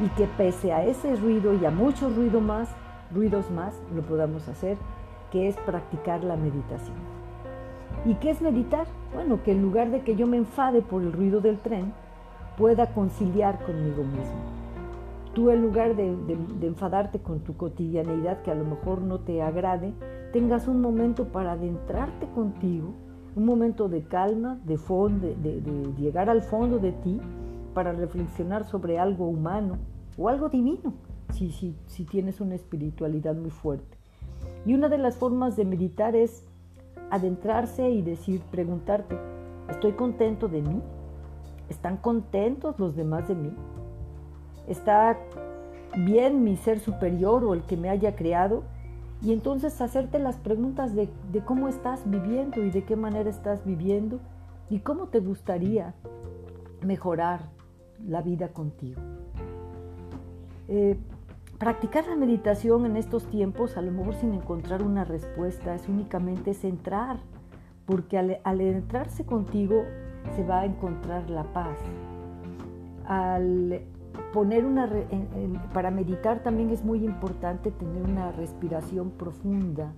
Y 0.00 0.08
que 0.10 0.26
pese 0.26 0.72
a 0.72 0.84
ese 0.84 1.14
ruido 1.16 1.54
y 1.54 1.64
a 1.64 1.70
mucho 1.70 2.08
ruido 2.10 2.40
más, 2.40 2.68
ruidos 3.14 3.50
más 3.50 3.74
lo 3.94 4.02
podamos 4.02 4.48
hacer, 4.48 4.76
que 5.30 5.48
es 5.48 5.56
practicar 5.58 6.24
la 6.24 6.36
meditación. 6.36 6.96
¿Y 8.04 8.14
qué 8.14 8.30
es 8.30 8.40
meditar? 8.40 8.86
Bueno, 9.14 9.42
que 9.42 9.52
en 9.52 9.62
lugar 9.62 9.90
de 9.90 10.02
que 10.02 10.16
yo 10.16 10.26
me 10.26 10.36
enfade 10.36 10.82
por 10.82 11.02
el 11.02 11.12
ruido 11.12 11.40
del 11.40 11.58
tren, 11.58 11.92
pueda 12.56 12.86
conciliar 12.86 13.58
conmigo 13.64 14.02
mismo. 14.02 14.55
Tú 15.36 15.50
en 15.50 15.62
lugar 15.62 15.94
de, 15.94 16.16
enfadarte 16.62 17.20
con 17.20 17.40
tu 17.40 17.56
cotidianeidad 17.56 18.42
que 18.42 18.50
a 18.50 18.56
lo 18.56 18.64
mejor 18.64 19.02
no 19.02 19.20
te 19.20 19.40
agrade, 19.42 19.92
tengas 20.32 20.66
un 20.66 20.80
momento 20.80 21.26
para 21.28 21.52
adentrarte 21.52 22.26
contigo, 22.30 22.94
un 23.36 23.44
momento 23.44 23.88
de 23.88 24.02
calma, 24.02 24.58
de, 24.64 24.78
fondo, 24.78 25.28
de 25.28 25.62
llegar 25.98 26.28
al 26.28 26.42
fondo 26.42 26.78
de 26.78 26.92
ti, 26.92 27.20
para 27.74 27.92
reflexionar 27.92 28.64
sobre 28.64 28.98
algo 28.98 29.28
humano 29.28 29.76
o 30.16 30.30
algo 30.30 30.48
divino 30.48 30.94
si, 31.30 31.76
tienes 32.10 32.40
una 32.40 32.54
espiritualidad 32.54 33.34
muy 33.34 33.50
fuerte. 33.50 33.98
Y 34.64 34.74
una 34.74 34.88
de 34.88 34.98
las 34.98 35.16
formas 35.16 35.56
de 35.56 35.64
meditar 35.64 36.16
es 36.16 36.44
adentrarse 37.10 37.90
y 37.90 38.02
decir, 38.02 38.40
preguntarte, 38.50 39.18
¿estoy 39.68 39.92
contento 39.92 40.48
de 40.48 40.62
mí? 40.62 40.80
¿Están 41.68 41.98
contentos 41.98 42.78
los 42.78 42.96
demás 42.96 43.28
de 43.28 43.34
mí? 43.34 43.52
¿Está 44.66 45.18
bien 45.96 46.44
mi 46.44 46.56
ser 46.56 46.80
superior 46.80 47.44
o 47.44 47.54
el 47.54 47.62
que 47.62 47.76
me 47.76 47.88
haya 47.88 48.16
creado? 48.16 48.64
Y 49.22 49.32
entonces 49.32 49.80
hacerte 49.80 50.18
las 50.18 50.36
preguntas 50.36 50.94
de, 50.94 51.08
cómo 51.44 51.68
estás 51.68 52.02
viviendo 52.08 52.62
y 52.62 52.70
de 52.70 52.84
qué 52.84 52.96
manera 52.96 53.30
estás 53.30 53.64
viviendo 53.64 54.20
y 54.68 54.80
cómo 54.80 55.06
te 55.06 55.20
gustaría 55.20 55.94
mejorar 56.82 57.40
la 58.06 58.20
vida 58.20 58.48
contigo. 58.48 59.00
Eh, 60.68 60.98
Practicar 61.58 62.06
la 62.06 62.16
meditación 62.16 62.84
en 62.84 62.98
estos 62.98 63.24
tiempos, 63.30 63.78
a 63.78 63.80
lo 63.80 63.90
mejor 63.90 64.14
sin 64.16 64.34
encontrar 64.34 64.82
una 64.82 65.04
respuesta, 65.04 65.74
es 65.74 65.88
únicamente 65.88 66.52
centrar, 66.52 67.18
porque 67.86 68.18
al, 68.18 68.40
al 68.44 68.60
entrarse 68.60 69.24
contigo 69.24 69.84
se 70.34 70.44
va 70.44 70.60
a 70.60 70.64
encontrar 70.66 71.30
la 71.30 71.44
paz. 71.54 71.78
Al 73.06 73.80
poner 74.32 74.64
una, 74.64 74.90
para 75.72 75.90
meditar 75.90 76.42
también 76.42 76.70
es 76.70 76.84
muy 76.84 77.04
importante 77.04 77.70
tener 77.70 78.02
una 78.02 78.32
respiración 78.32 79.10
profunda, 79.10 79.92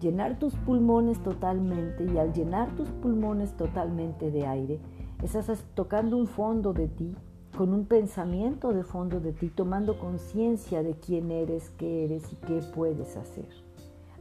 llenar 0.00 0.38
tus 0.38 0.54
pulmones 0.56 1.22
totalmente 1.22 2.04
y 2.04 2.18
al 2.18 2.32
llenar 2.32 2.74
tus 2.76 2.88
pulmones 2.88 3.56
totalmente 3.56 4.30
de 4.30 4.46
aire, 4.46 4.80
estás 5.22 5.64
tocando 5.74 6.16
un 6.16 6.26
fondo 6.26 6.72
de 6.72 6.88
ti 6.88 7.14
con 7.56 7.74
un 7.74 7.84
pensamiento 7.84 8.72
de 8.72 8.82
fondo 8.82 9.20
de 9.20 9.32
ti, 9.32 9.48
tomando 9.48 9.98
conciencia 9.98 10.82
de 10.82 10.94
quién 10.94 11.30
eres, 11.30 11.70
qué 11.76 12.04
eres 12.04 12.32
y 12.32 12.36
qué 12.36 12.60
puedes 12.74 13.16
hacer. 13.16 13.46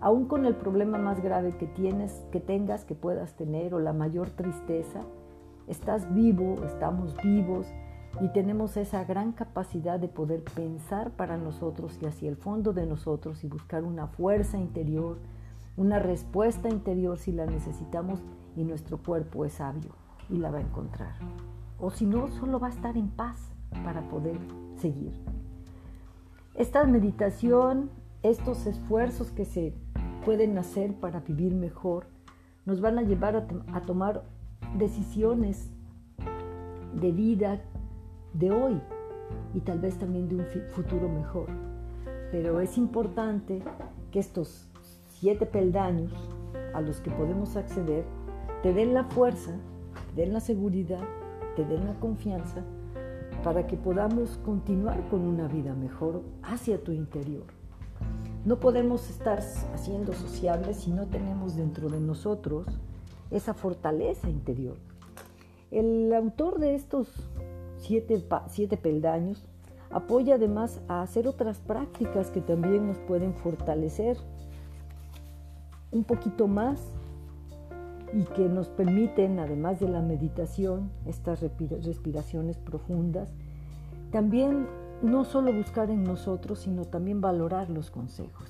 Aún 0.02 0.26
con 0.26 0.46
el 0.46 0.56
problema 0.56 0.98
más 0.98 1.22
grave 1.22 1.56
que 1.58 1.68
tienes, 1.68 2.12
que 2.32 2.40
tengas, 2.40 2.84
que 2.84 2.96
puedas 2.96 3.36
tener, 3.36 3.74
o 3.74 3.80
la 3.80 3.94
mayor 3.94 4.30
tristeza, 4.32 5.02
estás 5.68 6.14
vivo, 6.14 6.56
estamos 6.66 7.16
vivos 7.24 7.68
y 8.20 8.28
tenemos 8.30 8.76
esa 8.78 9.04
gran 9.06 9.32
capacidad 9.32 10.00
de 10.00 10.08
poder 10.08 10.44
pensar 10.44 11.12
para 11.12 11.38
nosotros 11.38 11.98
y 12.02 12.06
hacia 12.06 12.30
el 12.30 12.36
fondo 12.36 12.74
de 12.74 12.86
nosotros 12.86 13.44
y 13.44 13.48
buscar 13.48 13.84
una 13.84 14.08
fuerza 14.08 14.58
interior 14.58 15.18
una 15.78 16.00
respuesta 16.00 16.70
interior 16.70 17.18
si 17.18 17.32
la 17.32 17.46
necesitamos 17.46 18.20
y 18.56 18.64
nuestro 18.64 18.98
cuerpo 18.98 19.46
es 19.46 19.54
sabio 19.54 19.96
y 20.30 20.38
la 20.38 20.52
va 20.52 20.60
a 20.60 20.62
encontrar. 20.62 21.16
O 21.80 21.92
si 21.92 22.06
no, 22.06 22.30
solo 22.30 22.60
va 22.60 22.68
a 22.68 22.72
estar 22.72 22.98
en 22.98 23.10
paz 23.10 23.38
para 23.84 24.08
poder 24.10 24.38
seguir. 24.76 25.14
Esta 26.56 26.84
meditación, 26.84 27.90
estos 28.22 28.68
esfuerzos 28.68 29.32
que 29.32 29.46
se 29.46 29.74
pueden 30.26 30.58
hacer 30.58 30.94
para 30.94 31.22
vivir 31.22 31.56
mejor, 31.56 32.06
nos 32.66 32.82
van 32.82 33.00
a 33.00 33.02
llevar 33.02 33.36
a, 33.36 33.82
tomar 33.82 34.24
decisiones 34.78 35.72
de 36.94 37.12
vida 37.12 37.62
de 38.34 38.52
hoy 38.52 38.82
y 39.54 39.62
tal 39.62 39.80
vez 39.80 39.98
también 39.98 40.28
de 40.28 40.36
un 40.36 40.46
futuro 40.72 41.10
mejor. 41.10 41.48
Pero 42.32 42.62
es 42.62 42.78
importante 42.78 43.62
que 44.12 44.20
estos 44.20 44.68
siete 45.10 45.46
peldaños 45.46 46.14
a 46.74 46.82
los 46.82 47.00
que 47.02 47.12
podemos 47.12 47.56
acceder 47.56 48.06
te 48.64 48.74
den 48.74 48.94
la 48.94 49.04
fuerza, 49.06 49.56
te 50.16 50.22
den 50.22 50.34
la 50.34 50.40
seguridad, 50.40 51.04
te 51.56 51.66
den 51.66 51.86
la 51.86 52.00
confianza 52.00 52.64
para 53.44 53.66
que 53.66 53.76
podamos 53.76 54.38
continuar 54.46 55.08
con 55.10 55.22
una 55.22 55.48
vida 55.48 55.74
mejor 55.74 56.22
hacia 56.44 56.84
tu 56.84 56.92
interior. 56.92 57.44
No 58.46 58.60
podemos 58.60 59.10
estar 59.10 59.40
haciendo 59.74 60.14
sociables 60.14 60.78
si 60.78 60.92
no 60.92 61.08
tenemos 61.08 61.56
dentro 61.56 61.90
de 61.90 62.00
nosotros 62.00 62.66
esa 63.30 63.54
fortaleza 63.54 64.30
interior. 64.30 64.78
El 65.70 66.14
autor 66.14 66.60
de 66.60 66.76
estos 66.76 67.08
siete, 67.82 68.24
siete 68.48 68.78
peldaños 68.78 69.44
apoya 69.90 70.36
además 70.36 70.80
a 70.88 71.02
hacer 71.02 71.28
otras 71.28 71.60
prácticas 71.60 72.32
que 72.32 72.42
también 72.42 72.88
nos 72.88 72.98
pueden 73.00 73.34
fortalecer 73.34 74.18
un 75.92 76.04
poquito 76.06 76.48
más 76.48 76.82
y 78.14 78.24
que 78.24 78.48
nos 78.48 78.70
permiten, 78.70 79.40
además 79.40 79.80
de 79.80 79.90
la 79.90 80.02
meditación, 80.02 80.90
estas 81.06 81.42
respiraciones 81.42 82.58
profundas, 82.58 83.34
también 84.12 84.68
no 85.02 85.24
solo 85.24 85.54
buscar 85.54 85.90
en 85.90 86.04
nosotros, 86.04 86.60
sino 86.60 86.86
también 86.86 87.22
valorar 87.22 87.70
los 87.70 87.90
consejos. 87.90 88.50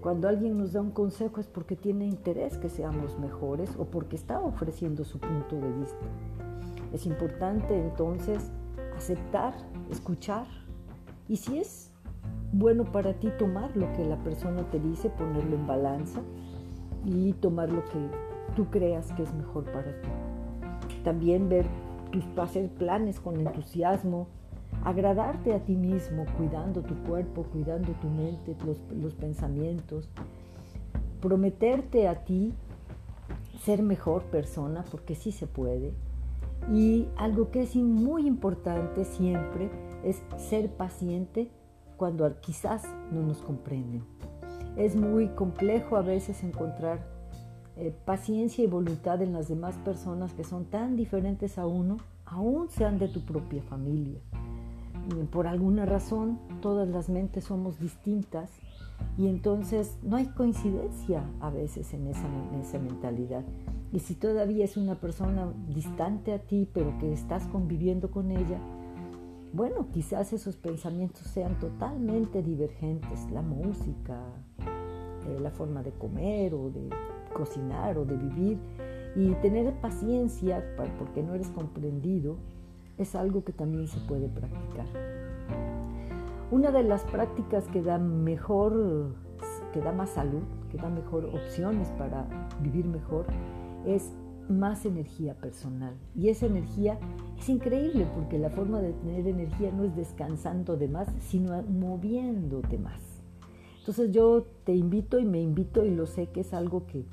Cuando 0.00 0.28
alguien 0.28 0.58
nos 0.58 0.72
da 0.72 0.80
un 0.80 0.90
consejo 0.90 1.40
es 1.40 1.46
porque 1.46 1.76
tiene 1.76 2.06
interés 2.06 2.58
que 2.58 2.68
seamos 2.68 3.18
mejores 3.18 3.70
o 3.78 3.84
porque 3.84 4.16
está 4.16 4.40
ofreciendo 4.40 5.04
su 5.04 5.20
punto 5.20 5.56
de 5.56 5.70
vista. 5.72 6.06
Es 6.92 7.06
importante 7.06 7.78
entonces 7.78 8.50
aceptar, 8.96 9.54
escuchar 9.90 10.46
y 11.28 11.36
si 11.36 11.58
es 11.58 11.92
bueno 12.52 12.84
para 12.84 13.14
ti 13.14 13.30
tomar 13.38 13.74
lo 13.76 13.90
que 13.92 14.04
la 14.04 14.16
persona 14.22 14.62
te 14.70 14.78
dice, 14.78 15.08
ponerlo 15.10 15.56
en 15.56 15.66
balanza 15.66 16.20
y 17.04 17.32
tomar 17.34 17.70
lo 17.72 17.84
que 17.86 17.98
tú 18.54 18.66
creas 18.70 19.10
que 19.12 19.22
es 19.22 19.32
mejor 19.34 19.64
para 19.64 20.00
ti. 20.00 20.08
También 21.02 21.48
ver 21.48 21.66
tus 22.10 22.24
hacer 22.36 22.68
planes 22.68 23.18
con 23.18 23.40
entusiasmo, 23.40 24.28
agradarte 24.84 25.54
a 25.54 25.60
ti 25.60 25.76
mismo, 25.76 26.26
cuidando 26.36 26.82
tu 26.82 26.94
cuerpo, 27.04 27.44
cuidando 27.44 27.92
tu 27.92 28.08
mente, 28.08 28.56
los, 28.66 28.78
los 28.94 29.14
pensamientos, 29.14 30.10
prometerte 31.20 32.08
a 32.08 32.24
ti 32.24 32.52
ser 33.60 33.82
mejor 33.82 34.24
persona, 34.24 34.84
porque 34.90 35.14
sí 35.14 35.32
se 35.32 35.46
puede. 35.46 35.94
Y 36.70 37.08
algo 37.16 37.50
que 37.50 37.62
es 37.62 37.74
muy 37.76 38.26
importante 38.26 39.04
siempre 39.04 39.70
es 40.04 40.22
ser 40.36 40.70
paciente 40.70 41.50
cuando 41.96 42.40
quizás 42.40 42.84
no 43.10 43.22
nos 43.22 43.38
comprenden. 43.42 44.04
Es 44.76 44.96
muy 44.96 45.28
complejo 45.28 45.96
a 45.96 46.02
veces 46.02 46.42
encontrar 46.42 47.06
eh, 47.76 47.94
paciencia 48.04 48.62
y 48.64 48.66
voluntad 48.66 49.22
en 49.22 49.32
las 49.32 49.48
demás 49.48 49.76
personas 49.78 50.34
que 50.34 50.44
son 50.44 50.66
tan 50.66 50.96
diferentes 50.96 51.58
a 51.58 51.66
uno, 51.66 51.98
aún 52.24 52.68
sean 52.70 52.98
de 52.98 53.08
tu 53.08 53.20
propia 53.20 53.62
familia. 53.62 54.20
Por 55.30 55.46
alguna 55.46 55.84
razón, 55.84 56.38
todas 56.60 56.88
las 56.88 57.08
mentes 57.08 57.44
somos 57.44 57.80
distintas 57.80 58.50
y 59.16 59.28
entonces 59.28 59.98
no 60.02 60.16
hay 60.16 60.26
coincidencia 60.26 61.24
a 61.40 61.50
veces 61.50 61.92
en 61.94 62.06
esa, 62.06 62.26
en 62.52 62.60
esa 62.60 62.78
mentalidad. 62.78 63.44
Y 63.92 64.00
si 64.00 64.14
todavía 64.14 64.64
es 64.64 64.76
una 64.76 65.00
persona 65.00 65.52
distante 65.68 66.32
a 66.32 66.38
ti, 66.38 66.68
pero 66.72 66.96
que 66.98 67.12
estás 67.12 67.46
conviviendo 67.48 68.10
con 68.10 68.30
ella, 68.30 68.58
bueno, 69.52 69.88
quizás 69.92 70.32
esos 70.32 70.56
pensamientos 70.56 71.26
sean 71.26 71.58
totalmente 71.58 72.42
divergentes. 72.42 73.30
La 73.30 73.42
música, 73.42 74.18
eh, 75.28 75.38
la 75.40 75.50
forma 75.50 75.82
de 75.82 75.92
comer 75.92 76.54
o 76.54 76.70
de 76.70 76.88
cocinar 77.34 77.98
o 77.98 78.06
de 78.06 78.16
vivir 78.16 78.58
y 79.14 79.34
tener 79.42 79.74
paciencia 79.80 80.64
porque 80.98 81.22
no 81.22 81.34
eres 81.34 81.48
comprendido 81.48 82.36
es 82.96 83.14
algo 83.14 83.44
que 83.44 83.52
también 83.52 83.88
se 83.88 84.00
puede 84.00 84.28
practicar. 84.28 84.86
Una 86.52 86.70
de 86.70 86.82
las 86.82 87.02
prácticas 87.04 87.66
que 87.68 87.80
da 87.80 87.96
mejor, 87.96 89.14
que 89.72 89.80
da 89.80 89.90
más 89.90 90.10
salud, 90.10 90.42
que 90.70 90.76
da 90.76 90.90
mejor 90.90 91.24
opciones 91.24 91.88
para 91.96 92.28
vivir 92.60 92.84
mejor, 92.84 93.24
es 93.86 94.12
más 94.50 94.84
energía 94.84 95.32
personal. 95.32 95.94
Y 96.14 96.28
esa 96.28 96.44
energía 96.44 96.98
es 97.38 97.48
increíble 97.48 98.06
porque 98.14 98.38
la 98.38 98.50
forma 98.50 98.82
de 98.82 98.92
tener 98.92 99.26
energía 99.26 99.72
no 99.72 99.84
es 99.84 99.96
descansando 99.96 100.76
de 100.76 100.88
más, 100.88 101.08
sino 101.20 101.62
moviéndote 101.62 102.76
más. 102.76 103.00
Entonces 103.78 104.10
yo 104.10 104.44
te 104.64 104.74
invito 104.74 105.18
y 105.18 105.24
me 105.24 105.40
invito 105.40 105.86
y 105.86 105.90
lo 105.90 106.04
sé 106.04 106.26
que 106.26 106.40
es 106.40 106.52
algo 106.52 106.86
que 106.86 107.06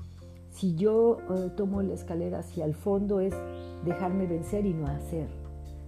si 0.50 0.76
yo 0.76 1.20
eh, 1.30 1.50
tomo 1.56 1.82
la 1.82 1.94
escalera 1.94 2.40
hacia 2.40 2.66
el 2.66 2.74
fondo 2.74 3.22
es 3.22 3.34
dejarme 3.86 4.28
vencer 4.28 4.66
y 4.66 4.74
no 4.74 4.86
hacer. 4.88 5.30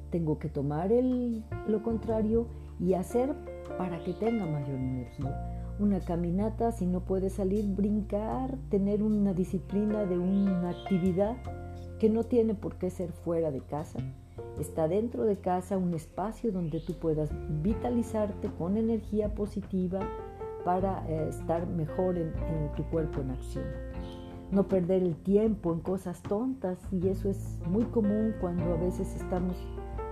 Tengo 0.10 0.40
que 0.40 0.48
tomar 0.48 0.94
el, 0.94 1.44
lo 1.68 1.84
contrario 1.84 2.48
y 2.82 2.96
hacer 2.96 3.34
para 3.78 4.04
que 4.04 4.14
tenga 4.14 4.46
mayor 4.46 4.76
energía. 4.76 5.76
Una 5.80 6.00
caminata, 6.00 6.72
si 6.72 6.86
no 6.86 7.02
puede 7.02 7.30
salir, 7.30 7.66
brincar, 7.66 8.58
tener 8.70 9.02
una 9.02 9.34
disciplina 9.34 10.06
de 10.06 10.18
una 10.18 10.70
actividad 10.70 11.38
que 12.00 12.10
no 12.10 12.24
tiene 12.24 12.56
por 12.56 12.76
qué 12.76 12.90
ser 12.90 13.12
fuera 13.12 13.52
de 13.52 13.62
casa. 13.62 14.00
Está 14.60 14.88
dentro 14.88 15.24
de 15.24 15.38
casa 15.38 15.78
un 15.78 15.94
espacio 15.94 16.52
donde 16.52 16.80
tú 16.82 16.94
puedas 16.94 17.30
vitalizarte 17.62 18.50
con 18.58 18.78
energía 18.78 19.34
positiva 19.34 20.00
para 20.66 21.08
eh, 21.08 21.30
estar 21.30 21.68
mejor 21.68 22.18
en 22.18 22.34
tu 22.76 22.84
cuerpo 22.90 23.22
en 23.22 23.32
acción 23.32 23.66
no 24.52 24.68
perder 24.68 25.02
el 25.02 25.16
tiempo 25.16 25.74
en 25.74 25.80
cosas 25.80 26.22
tontas 26.22 26.78
y 26.92 27.08
eso 27.08 27.30
es 27.30 27.58
muy 27.68 27.86
común 27.86 28.36
cuando 28.42 28.74
a 28.74 28.76
veces 28.76 29.16
estamos 29.16 29.56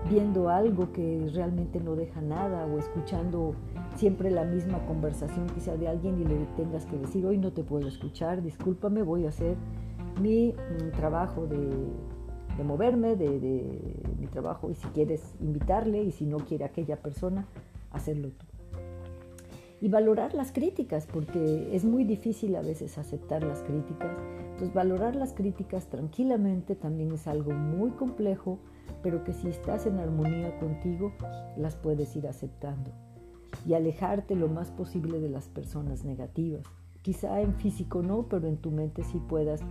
viendo 0.07 0.49
algo 0.49 0.91
que 0.93 1.29
realmente 1.33 1.79
no 1.79 1.95
deja 1.95 2.21
nada 2.21 2.65
o 2.65 2.77
escuchando 2.79 3.53
siempre 3.95 4.31
la 4.31 4.45
misma 4.45 4.79
conversación 4.85 5.47
quizá 5.47 5.75
de 5.75 5.87
alguien 5.87 6.21
y 6.21 6.25
le 6.25 6.45
tengas 6.55 6.85
que 6.85 6.97
decir 6.97 7.25
hoy 7.25 7.37
no 7.37 7.51
te 7.51 7.63
puedo 7.63 7.87
escuchar, 7.87 8.41
discúlpame, 8.41 9.01
voy 9.03 9.25
a 9.25 9.29
hacer 9.29 9.57
mi 10.21 10.53
trabajo 10.95 11.47
de, 11.47 12.63
moverme, 12.63 13.15
de, 13.15 13.39
de 13.39 13.93
mi 14.19 14.27
trabajo 14.27 14.69
y 14.69 14.75
si 14.75 14.87
quieres 14.89 15.35
invitarle 15.41 16.03
y 16.03 16.11
si 16.11 16.25
no 16.25 16.37
quiere 16.37 16.65
aquella 16.65 17.01
persona, 17.01 17.45
hacerlo 17.91 18.29
tú 18.29 18.45
y 19.81 19.87
valorar 19.87 20.33
las 20.33 20.51
críticas, 20.51 21.07
porque 21.07 21.69
es 21.73 21.85
muy 21.85 22.03
difícil 22.03 22.55
a 22.55 22.61
veces 22.61 22.97
aceptar 22.97 23.43
las 23.43 23.61
críticas. 23.63 24.11
Entonces, 24.51 24.73
valorar 24.73 25.15
las 25.15 25.33
críticas 25.33 25.87
tranquilamente 25.87 26.75
también 26.75 27.11
es 27.13 27.27
algo 27.27 27.51
muy 27.51 27.91
complejo, 27.91 28.59
pero 29.01 29.23
que 29.23 29.33
si 29.33 29.47
estás 29.47 29.85
en 29.85 29.99
armonía 29.99 30.57
contigo, 30.59 31.13
las 31.57 31.75
puedes 31.75 32.15
ir 32.15 32.27
aceptando. 32.27 32.91
Y 33.65 33.73
alejarte 33.73 34.35
lo 34.35 34.47
más 34.47 34.71
posible 34.71 35.19
de 35.19 35.29
las 35.29 35.47
personas 35.47 36.03
negativas. 36.03 36.63
Quizá 37.01 37.41
en 37.41 37.55
físico 37.55 38.01
no, 38.01 38.27
pero 38.29 38.47
en 38.47 38.57
tu 38.57 38.71
mente 38.71 39.03
sí 39.03 39.21
puedas 39.27 39.61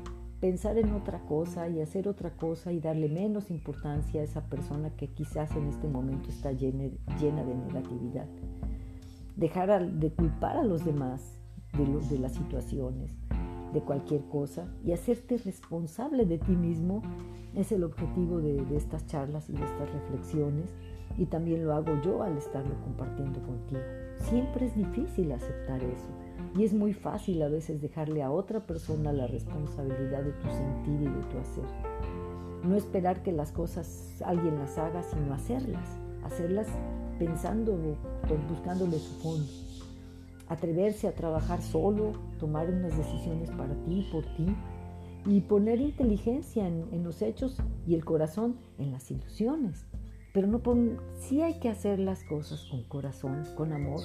pensar 0.40 0.78
en 0.78 0.92
otra 0.92 1.20
cosa 1.26 1.68
y 1.68 1.80
hacer 1.80 2.08
otra 2.08 2.30
cosa 2.36 2.72
y 2.72 2.80
darle 2.80 3.08
menos 3.08 3.50
importancia 3.50 4.20
a 4.20 4.24
esa 4.24 4.42
persona 4.48 4.90
que 4.90 5.08
quizás 5.08 5.54
en 5.56 5.66
este 5.66 5.88
momento 5.88 6.28
está 6.28 6.52
llena, 6.52 6.84
llena 7.20 7.44
de 7.44 7.54
negatividad 7.54 8.26
dejar 9.38 9.92
de 9.92 10.10
culpar 10.10 10.56
a 10.56 10.64
los 10.64 10.84
demás 10.84 11.38
de, 11.76 11.86
de 11.86 12.18
las 12.18 12.32
situaciones, 12.32 13.16
de 13.72 13.80
cualquier 13.80 14.22
cosa 14.26 14.66
y 14.84 14.92
hacerte 14.92 15.36
responsable 15.38 16.24
de 16.24 16.38
ti 16.38 16.52
mismo 16.52 17.02
es 17.54 17.72
el 17.72 17.84
objetivo 17.84 18.40
de, 18.40 18.64
estas 18.76 19.06
charlas 19.06 19.48
y 19.50 19.52
de 19.52 19.64
estas 19.64 19.92
reflexiones 19.92 20.74
y 21.16 21.26
también 21.26 21.64
lo 21.64 21.74
hago 21.74 22.00
yo 22.02 22.22
al 22.22 22.36
estarlo 22.36 22.74
compartiendo 22.82 23.42
contigo. 23.42 23.80
Siempre 24.16 24.66
es 24.66 24.76
difícil 24.76 25.32
aceptar 25.32 25.82
eso 25.82 26.08
y 26.56 26.64
es 26.64 26.72
muy 26.72 26.92
fácil 26.92 27.42
a 27.42 27.48
veces 27.48 27.80
dejarle 27.80 28.22
a 28.22 28.30
otra 28.30 28.66
persona 28.66 29.12
la 29.12 29.26
responsabilidad 29.26 30.22
de 30.22 30.32
tu 30.32 30.48
sentir 30.48 31.02
y 31.02 31.06
de 31.06 31.22
tu 31.30 31.38
hacer. 31.38 31.64
No 32.64 32.76
esperar 32.76 33.22
que 33.22 33.32
las 33.32 33.52
cosas 33.52 34.20
alguien 34.24 34.58
las 34.58 34.78
haga, 34.78 35.02
sino 35.02 35.32
hacerlas, 35.32 35.88
hacerlas 36.24 36.66
pensando, 37.18 37.78
buscándole 38.48 38.98
su 38.98 39.14
fondo. 39.20 39.67
Atreverse 40.48 41.08
a 41.08 41.14
trabajar 41.14 41.62
solo, 41.62 42.12
tomar 42.38 42.70
unas 42.70 42.96
decisiones 42.96 43.50
para 43.50 43.74
ti, 43.84 44.06
por 44.10 44.24
ti, 44.36 44.46
y 45.26 45.40
poner 45.42 45.80
inteligencia 45.80 46.66
en, 46.66 47.04
los 47.04 47.22
hechos 47.22 47.58
y 47.86 47.94
el 47.94 48.04
corazón 48.04 48.56
en 48.78 48.92
las 48.92 49.10
ilusiones. 49.10 49.86
Pero 50.32 50.46
no 50.46 50.60
pon, 50.60 50.98
sí 51.16 51.42
hay 51.42 51.58
que 51.58 51.68
hacer 51.68 51.98
las 51.98 52.22
cosas 52.24 52.64
con 52.70 52.84
corazón, 52.84 53.44
con 53.56 53.72
amor, 53.72 54.00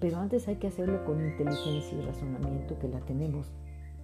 pero 0.00 0.18
antes 0.18 0.48
hay 0.48 0.56
que 0.56 0.66
hacerlo 0.66 1.04
con 1.04 1.24
inteligencia 1.24 1.96
y 1.96 2.02
razonamiento 2.02 2.78
que 2.78 2.88
la 2.88 3.00
tenemos 3.00 3.52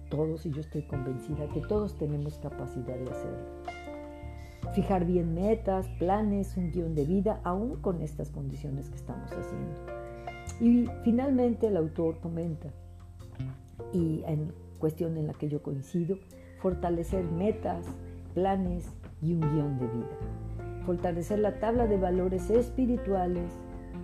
todos 0.09 0.45
y 0.45 0.51
yo 0.51 0.61
estoy 0.61 0.83
convencida 0.83 1.47
que 1.49 1.61
todos 1.61 1.97
tenemos 1.97 2.37
capacidad 2.37 2.97
de 2.97 3.09
hacerlo. 3.09 3.45
Fijar 4.73 5.05
bien 5.05 5.33
metas, 5.33 5.87
planes, 5.99 6.55
un 6.55 6.71
guion 6.71 6.95
de 6.95 7.05
vida, 7.05 7.41
aún 7.43 7.81
con 7.81 8.01
estas 8.01 8.31
condiciones 8.31 8.89
que 8.89 8.95
estamos 8.95 9.31
haciendo. 9.31 10.02
Y 10.59 10.87
finalmente 11.03 11.67
el 11.67 11.77
autor 11.77 12.19
comenta, 12.19 12.69
y 13.91 14.23
en 14.25 14.53
cuestión 14.79 15.17
en 15.17 15.27
la 15.27 15.33
que 15.33 15.49
yo 15.49 15.61
coincido, 15.61 16.17
fortalecer 16.59 17.23
metas, 17.25 17.85
planes 18.33 18.85
y 19.21 19.33
un 19.33 19.41
guion 19.41 19.79
de 19.79 19.87
vida. 19.87 20.17
Fortalecer 20.85 21.39
la 21.39 21.59
tabla 21.59 21.87
de 21.87 21.97
valores 21.97 22.49
espirituales, 22.49 23.49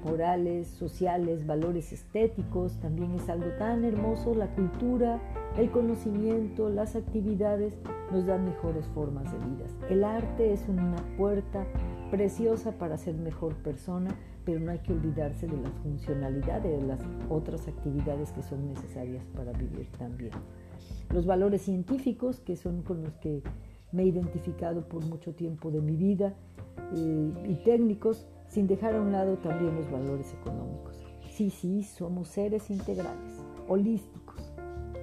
morales, 0.03 0.67
sociales, 0.67 1.45
valores 1.45 1.91
estéticos, 1.91 2.79
también 2.79 3.13
es 3.15 3.27
algo 3.29 3.49
tan 3.57 3.83
hermoso. 3.83 4.33
La 4.33 4.47
cultura, 4.47 5.19
el 5.57 5.69
conocimiento, 5.71 6.69
las 6.69 6.95
actividades 6.95 7.77
nos 8.11 8.25
dan 8.25 8.45
mejores 8.45 8.85
formas 8.87 9.31
de 9.31 9.37
vida. 9.39 9.65
El 9.89 10.03
arte 10.03 10.53
es 10.53 10.67
una 10.69 10.95
puerta 11.17 11.65
preciosa 12.09 12.77
para 12.77 12.97
ser 12.97 13.15
mejor 13.15 13.55
persona, 13.55 14.15
pero 14.45 14.59
no 14.59 14.71
hay 14.71 14.79
que 14.79 14.93
olvidarse 14.93 15.47
de 15.47 15.57
la 15.57 15.71
funcionalidad 15.83 16.61
de 16.61 16.81
las 16.81 16.99
otras 17.29 17.67
actividades 17.67 18.31
que 18.31 18.41
son 18.41 18.67
necesarias 18.67 19.25
para 19.35 19.51
vivir 19.53 19.87
también. 19.97 20.31
Los 21.13 21.25
valores 21.25 21.61
científicos, 21.61 22.39
que 22.39 22.55
son 22.55 22.81
con 22.83 23.03
los 23.03 23.17
que 23.17 23.43
me 23.91 24.03
he 24.03 24.07
identificado 24.07 24.87
por 24.87 25.05
mucho 25.05 25.33
tiempo 25.33 25.71
de 25.71 25.81
mi 25.81 25.95
vida, 25.95 26.35
eh, 26.95 27.33
y 27.47 27.55
técnicos, 27.63 28.27
sin 28.47 28.67
dejar 28.67 28.95
a 28.95 29.01
un 29.01 29.11
lado 29.11 29.37
también 29.37 29.75
los 29.75 29.89
valores 29.91 30.33
económicos. 30.33 30.99
Sí, 31.31 31.49
sí, 31.49 31.83
somos 31.83 32.29
seres 32.29 32.69
integrales, 32.69 33.43
holísticos, 33.67 34.51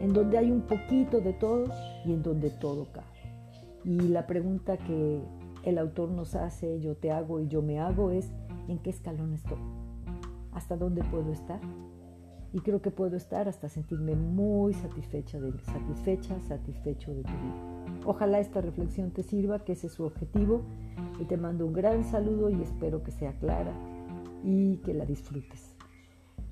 en 0.00 0.12
donde 0.12 0.38
hay 0.38 0.50
un 0.50 0.62
poquito 0.62 1.20
de 1.20 1.32
todo 1.32 1.64
y 2.04 2.12
en 2.12 2.22
donde 2.22 2.50
todo 2.50 2.86
cabe. 2.92 3.06
Y 3.84 4.08
la 4.08 4.26
pregunta 4.26 4.76
que 4.76 5.22
el 5.66 5.78
autor 5.78 6.10
nos 6.10 6.34
hace, 6.34 6.80
yo 6.80 6.96
te 6.96 7.10
hago 7.10 7.40
y 7.40 7.48
yo 7.48 7.60
me 7.60 7.80
hago, 7.80 8.10
es 8.10 8.32
¿en 8.68 8.78
qué 8.78 8.90
escalón 8.90 9.32
estoy? 9.34 9.58
¿Hasta 10.52 10.76
dónde 10.76 11.02
puedo 11.04 11.32
estar? 11.32 11.60
Y 12.52 12.60
creo 12.60 12.80
que 12.80 12.90
puedo 12.90 13.16
estar 13.16 13.48
hasta 13.48 13.68
sentirme 13.68 14.14
muy 14.14 14.72
satisfecha, 14.72 15.40
de, 15.40 15.52
satisfecha, 15.58 16.40
satisfecho 16.40 17.12
de 17.12 17.22
tu 17.22 17.32
vida. 17.32 18.00
Ojalá 18.06 18.38
esta 18.38 18.60
reflexión 18.60 19.10
te 19.10 19.22
sirva, 19.22 19.64
que 19.64 19.72
ese 19.72 19.88
es 19.88 19.94
su 19.94 20.04
objetivo 20.04 20.62
y 21.20 21.24
te 21.24 21.36
mando 21.36 21.66
un 21.66 21.72
gran 21.72 22.04
saludo 22.04 22.48
y 22.48 22.62
espero 22.62 23.02
que 23.02 23.10
sea 23.10 23.32
clara 23.38 23.72
y 24.44 24.76
que 24.78 24.94
la 24.94 25.04
disfrutes. 25.04 25.74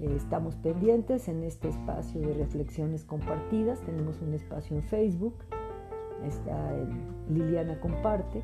Eh, 0.00 0.12
estamos 0.16 0.56
pendientes 0.56 1.28
en 1.28 1.44
este 1.44 1.68
espacio 1.68 2.20
de 2.20 2.34
reflexiones 2.34 3.04
compartidas. 3.04 3.80
Tenemos 3.82 4.20
un 4.20 4.34
espacio 4.34 4.76
en 4.76 4.82
Facebook, 4.82 5.36
está 6.24 6.74
Liliana 7.28 7.78
Comparte, 7.80 8.42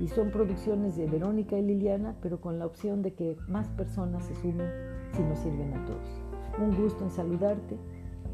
y 0.00 0.08
son 0.08 0.30
producciones 0.30 0.96
de 0.96 1.06
Verónica 1.06 1.56
y 1.58 1.62
Liliana, 1.62 2.16
pero 2.22 2.40
con 2.40 2.58
la 2.58 2.66
opción 2.66 3.02
de 3.02 3.14
que 3.14 3.36
más 3.48 3.68
personas 3.70 4.24
se 4.24 4.34
sumen 4.36 4.70
si 5.12 5.22
nos 5.22 5.38
sirven 5.38 5.74
a 5.74 5.84
todos. 5.84 6.22
Un 6.58 6.76
gusto 6.76 7.04
en 7.04 7.10
saludarte 7.10 7.76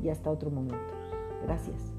y 0.03 0.09
hasta 0.09 0.31
otro 0.31 0.51
momento. 0.51 0.93
Gracias. 1.45 1.94